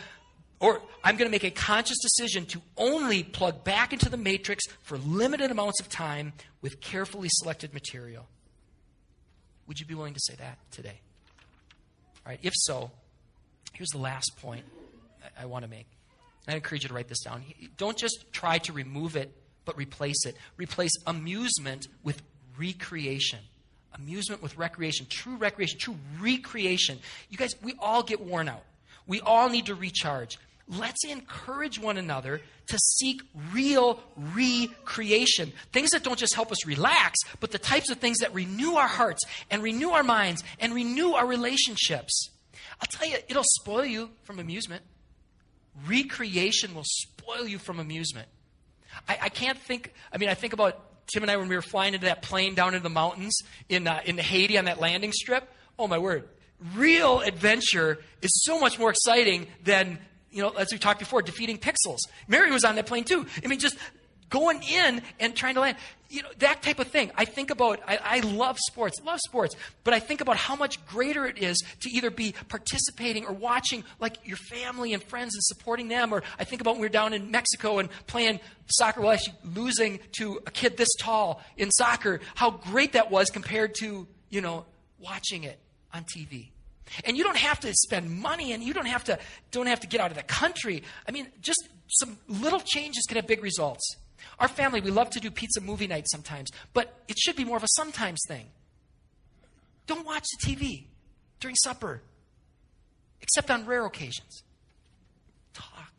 [0.58, 4.64] or I'm going to make a conscious decision to only plug back into the matrix
[4.82, 6.32] for limited amounts of time
[6.62, 8.26] with carefully selected material.
[9.66, 11.00] Would you be willing to say that today?
[12.24, 12.90] All right, if so,
[13.74, 14.64] here's the last point
[15.40, 15.86] I, want to make.
[16.48, 17.42] I encourage you to write this down.
[17.76, 19.32] Don't just try to remove it,
[19.64, 20.36] but replace it.
[20.56, 22.22] Replace amusement with
[22.58, 23.40] recreation.
[23.94, 26.98] Amusement with recreation, true recreation, true recreation.
[27.30, 28.62] You guys, we all get worn out.
[29.06, 30.38] We all need to recharge.
[30.68, 33.22] Let's encourage one another to seek
[33.52, 34.00] real
[34.34, 35.52] recreation.
[35.72, 38.88] Things that don't just help us relax, but the types of things that renew our
[38.88, 42.30] hearts and renew our minds and renew our relationships.
[42.80, 44.82] I'll tell you, it'll spoil you from amusement.
[45.86, 48.28] Recreation will spoil you from amusement.
[49.08, 51.62] I, I can't think, I mean, I think about Tim and I when we were
[51.62, 55.12] flying into that plane down into the mountains in, uh, in Haiti on that landing
[55.12, 55.48] strip.
[55.78, 56.28] Oh, my word.
[56.74, 59.98] Real adventure is so much more exciting than,
[60.30, 61.98] you know, as we talked before, defeating pixels.
[62.26, 63.26] Mary was on that plane too.
[63.44, 63.76] I mean, just
[64.30, 65.76] going in and trying to land.
[66.08, 67.10] You know, that type of thing.
[67.16, 70.84] I think about, I, I, love sports, love sports, but I think about how much
[70.86, 75.42] greater it is to either be participating or watching like your family and friends and
[75.42, 76.12] supporting them.
[76.12, 79.34] Or I think about when we were down in Mexico and playing soccer, well, actually
[79.52, 84.40] losing to a kid this tall in soccer, how great that was compared to, you
[84.40, 84.64] know,
[85.00, 85.58] watching it
[85.92, 86.50] on TV.
[87.04, 89.18] And you don't have to spend money and you don't have to
[89.50, 90.84] don't have to get out of the country.
[91.08, 93.96] I mean, just some little changes can have big results.
[94.38, 97.56] Our family, we love to do pizza movie night sometimes, but it should be more
[97.56, 98.46] of a sometimes thing.
[99.86, 100.84] Don't watch the TV
[101.40, 102.02] during supper,
[103.20, 104.42] except on rare occasions.
[105.54, 105.92] Talk.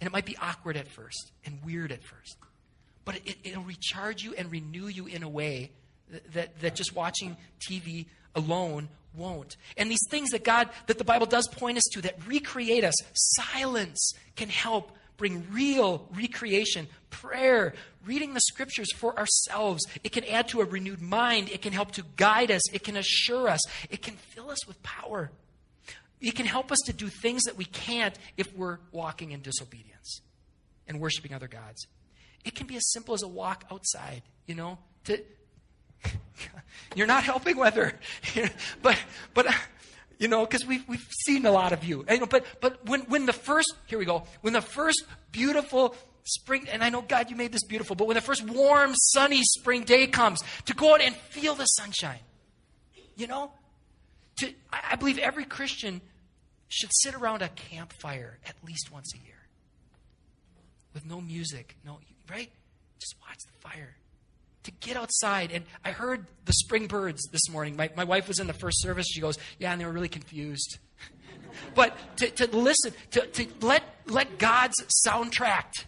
[0.00, 2.36] And it might be awkward at first and weird at first,
[3.04, 5.70] but it, will recharge you and renew you in a way
[6.10, 7.36] that, that, that just watching
[7.68, 9.56] TV alone won't.
[9.76, 12.94] And these things that God, that the Bible does point us to, that recreate us,
[13.14, 17.74] silence can help bring real recreation, prayer,
[18.06, 19.86] reading the scriptures for ourselves.
[20.02, 21.50] It can add to a renewed mind.
[21.50, 22.62] It can help to guide us.
[22.72, 23.60] It can assure us.
[23.90, 25.30] It can fill us with power.
[26.22, 30.22] It can help us to do things that we can't if we're walking in disobedience
[30.88, 31.86] and worshiping other gods.
[32.42, 35.22] It can be as simple as a walk outside, you know, to,
[36.94, 37.92] you're not helping weather.
[38.82, 38.98] but,
[39.34, 39.54] but,
[40.20, 42.04] you know, because we've, we've seen a lot of you.
[42.08, 45.02] you know, but, but when, when the first, here we go, when the first
[45.32, 48.92] beautiful spring, and I know, God, you made this beautiful, but when the first warm,
[48.94, 52.20] sunny spring day comes, to go out and feel the sunshine,
[53.16, 53.50] you know?
[54.40, 56.02] To, I believe every Christian
[56.68, 59.34] should sit around a campfire at least once a year
[60.92, 61.98] with no music, no,
[62.30, 62.50] right?
[62.98, 63.96] Just watch the fire
[64.64, 65.52] to get outside.
[65.52, 67.76] And I heard the spring birds this morning.
[67.76, 69.06] My, my wife was in the first service.
[69.08, 70.78] She goes, Yeah, and they were really confused.
[71.74, 75.84] but to, to listen, to, to let, let God's soundtrack.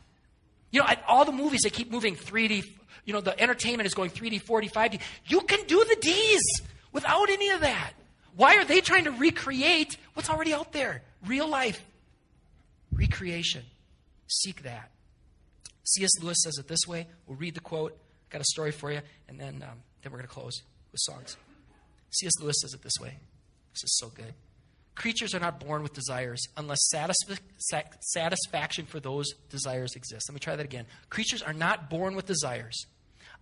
[0.71, 2.67] You know, all the movies, they keep moving 3D.
[3.05, 5.01] You know, the entertainment is going 3D, 4D, 5D.
[5.27, 6.63] You can do the D's
[6.93, 7.93] without any of that.
[8.37, 11.03] Why are they trying to recreate what's already out there?
[11.27, 11.85] Real life.
[12.91, 13.65] Recreation.
[14.29, 14.91] Seek that.
[15.85, 16.11] C.S.
[16.23, 17.07] Lewis says it this way.
[17.27, 17.99] We'll read the quote.
[18.33, 21.37] Got a story for you, and then, um, then we're going to close with songs.
[22.11, 22.33] C.S.
[22.41, 23.15] Lewis says it this way.
[23.75, 24.33] This is so good.
[24.95, 27.39] Creatures are not born with desires unless satisf-
[28.01, 30.29] satisfaction for those desires exists.
[30.31, 30.87] Let me try that again.
[31.11, 32.87] Creatures are not born with desires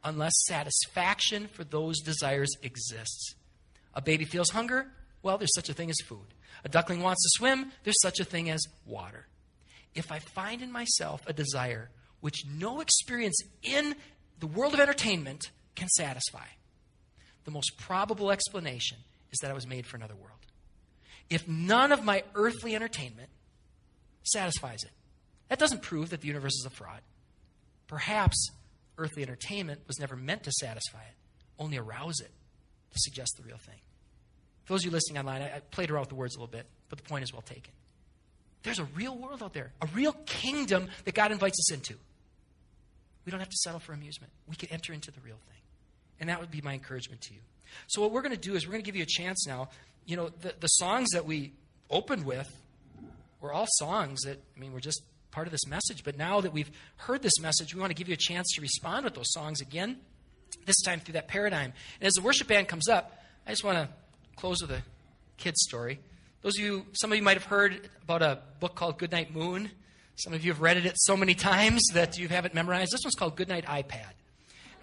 [0.02, 3.34] unless satisfaction for those desires exists.
[3.94, 4.86] A baby feels hunger?
[5.22, 6.34] Well, there's such a thing as food.
[6.64, 7.72] A duckling wants to swim?
[7.84, 9.26] There's such a thing as water.
[9.94, 13.96] If I find in myself a desire which no experience in
[14.40, 16.46] the world of entertainment can satisfy,
[17.44, 18.98] the most probable explanation
[19.32, 20.38] is that I was made for another world.
[21.28, 23.28] If none of my earthly entertainment
[24.24, 24.90] satisfies it,
[25.48, 27.00] that doesn't prove that the universe is a fraud.
[27.86, 28.50] Perhaps
[28.98, 31.14] earthly entertainment was never meant to satisfy it,
[31.58, 32.30] only arouse it
[32.92, 33.80] to suggest the real thing.
[34.64, 36.50] For those of you listening online, I, I played around with the words a little
[36.50, 37.72] bit, but the point is well taken.
[38.62, 41.94] There's a real world out there, a real kingdom that God invites us into.
[43.24, 44.32] We don't have to settle for amusement.
[44.48, 45.60] We can enter into the real thing.
[46.18, 47.40] And that would be my encouragement to you.
[47.86, 49.68] So, what we're going to do is we're going to give you a chance now.
[50.06, 51.52] You know, the, the songs that we
[51.90, 52.48] opened with
[53.40, 56.04] were all songs that, I mean, were just part of this message.
[56.04, 58.60] But now that we've heard this message, we want to give you a chance to
[58.60, 59.98] respond with those songs again,
[60.66, 61.72] this time through that paradigm.
[62.00, 63.88] And as the worship band comes up, I just want to
[64.36, 64.82] close with a
[65.36, 66.00] kid's story.
[66.42, 69.70] Those of you, some of you might have heard about a book called Goodnight Moon.
[70.20, 72.92] Some of you have read it so many times that you have it memorized.
[72.92, 74.12] This one's called Goodnight iPad.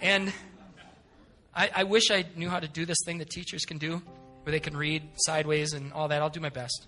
[0.02, 0.34] And
[1.56, 4.02] I, I wish I knew how to do this thing that teachers can do,
[4.42, 6.24] where they can read sideways and all that.
[6.24, 6.88] I'll do my best.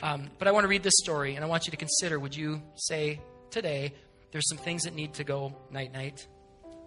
[0.00, 2.36] Um, but I want to read this story, and I want you to consider would
[2.36, 3.18] you say
[3.50, 3.94] today
[4.30, 6.24] there's some things that need to go night night?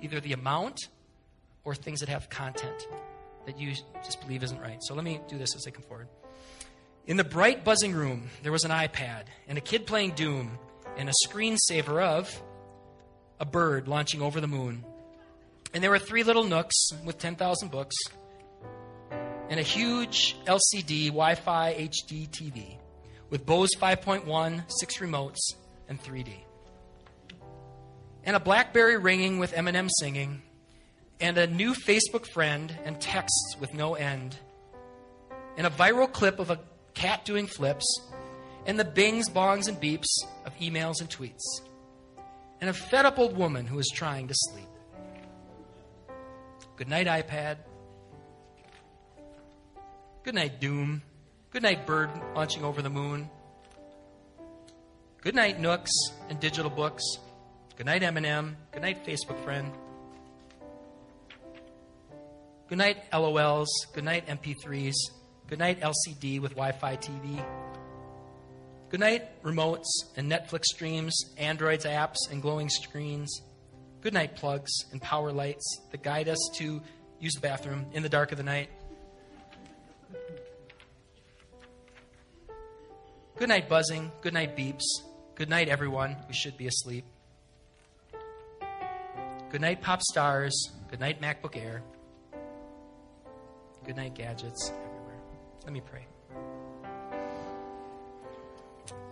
[0.02, 0.80] Either the amount
[1.66, 2.88] or things that have content
[3.46, 3.74] that you
[4.06, 4.82] just believe isn't right.
[4.82, 6.08] So let me do this as I come forward.
[7.06, 10.58] In the bright, buzzing room, there was an iPad and a kid playing Doom
[11.00, 12.44] and a screensaver of
[13.40, 14.84] a bird launching over the moon.
[15.74, 16.76] And there were three little nooks
[17.06, 17.96] with 10,000 books
[19.50, 22.78] and a huge LCD Wi Fi HD TV
[23.30, 25.40] with Bose 5.1, six remotes,
[25.88, 26.34] and 3D.
[28.26, 30.42] And a Blackberry ringing with Eminem singing,
[31.22, 34.38] and a new Facebook friend and texts with no end,
[35.56, 36.60] and a viral clip of a
[36.94, 37.86] cat doing flips,
[38.66, 40.08] and the bings, bongs, and beeps
[40.46, 41.62] of emails and tweets,
[42.62, 44.68] and a fed up old woman who is trying to sleep.
[46.76, 47.58] Good night, iPad.
[50.24, 51.02] Good night, Doom.
[51.52, 53.30] Good night, bird launching over the moon.
[55.22, 55.92] Good night, Nooks
[56.30, 57.04] and digital books.
[57.76, 58.56] Good night, Eminem.
[58.72, 59.74] Good night, Facebook friend.
[62.70, 63.68] Good night, LOLs.
[63.94, 64.94] Good night, MP3s.
[65.48, 67.44] Good night, LCD with Wi Fi TV.
[68.90, 69.86] Good night, remotes
[70.18, 73.42] and Netflix streams, Android's apps and glowing screens.
[74.02, 76.82] Good night, plugs and power lights that guide us to
[77.20, 78.70] use the bathroom in the dark of the night.
[83.38, 84.12] Good night, buzzing.
[84.22, 84.84] Good night, beeps.
[85.36, 87.06] Good night, everyone We should be asleep.
[89.52, 90.72] Good night, pop stars.
[90.90, 91.84] Good night, MacBook Air.
[93.86, 95.22] Good night, gadgets everywhere.
[95.64, 96.08] Let me pray.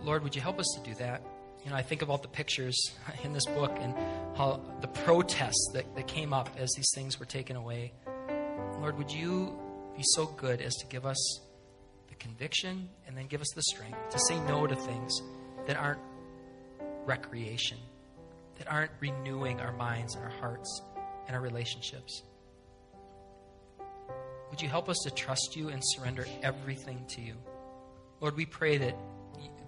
[0.02, 1.22] Lord, would you help us to do that?
[1.64, 2.78] You know, I think about the pictures
[3.24, 3.94] in this book and
[4.36, 7.92] how the protests that, that came up as these things were taken away.
[8.80, 9.58] Lord, would you
[9.96, 11.40] be so good as to give us
[12.08, 15.20] the conviction and then give us the strength to say no to things
[15.66, 16.00] that aren't
[17.04, 17.78] recreation,
[18.58, 20.82] that aren't renewing our minds and our hearts
[21.26, 22.22] and our relationships?
[24.50, 27.34] Would you help us to trust you and surrender everything to you?
[28.20, 28.96] Lord, we pray that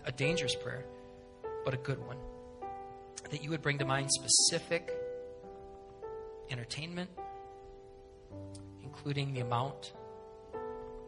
[0.04, 0.84] a dangerous prayer,
[1.64, 2.16] but a good one,
[3.30, 4.92] that you would bring to mind specific
[6.50, 7.10] entertainment,
[8.82, 9.92] including the amount,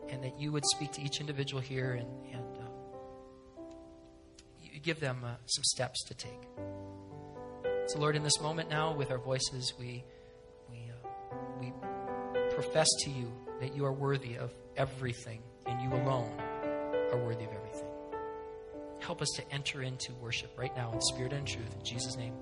[0.08, 2.44] and that you would speak to each individual here and, and
[4.72, 6.48] you give them uh, some steps to take.
[7.86, 10.04] So, Lord, in this moment now, with our voices, we
[10.70, 11.72] we uh, we
[12.54, 16.32] profess to you that you are worthy of everything and you alone
[17.12, 17.61] are worthy of everything.
[19.02, 21.74] Help us to enter into worship right now in spirit and truth.
[21.76, 22.34] In Jesus' name.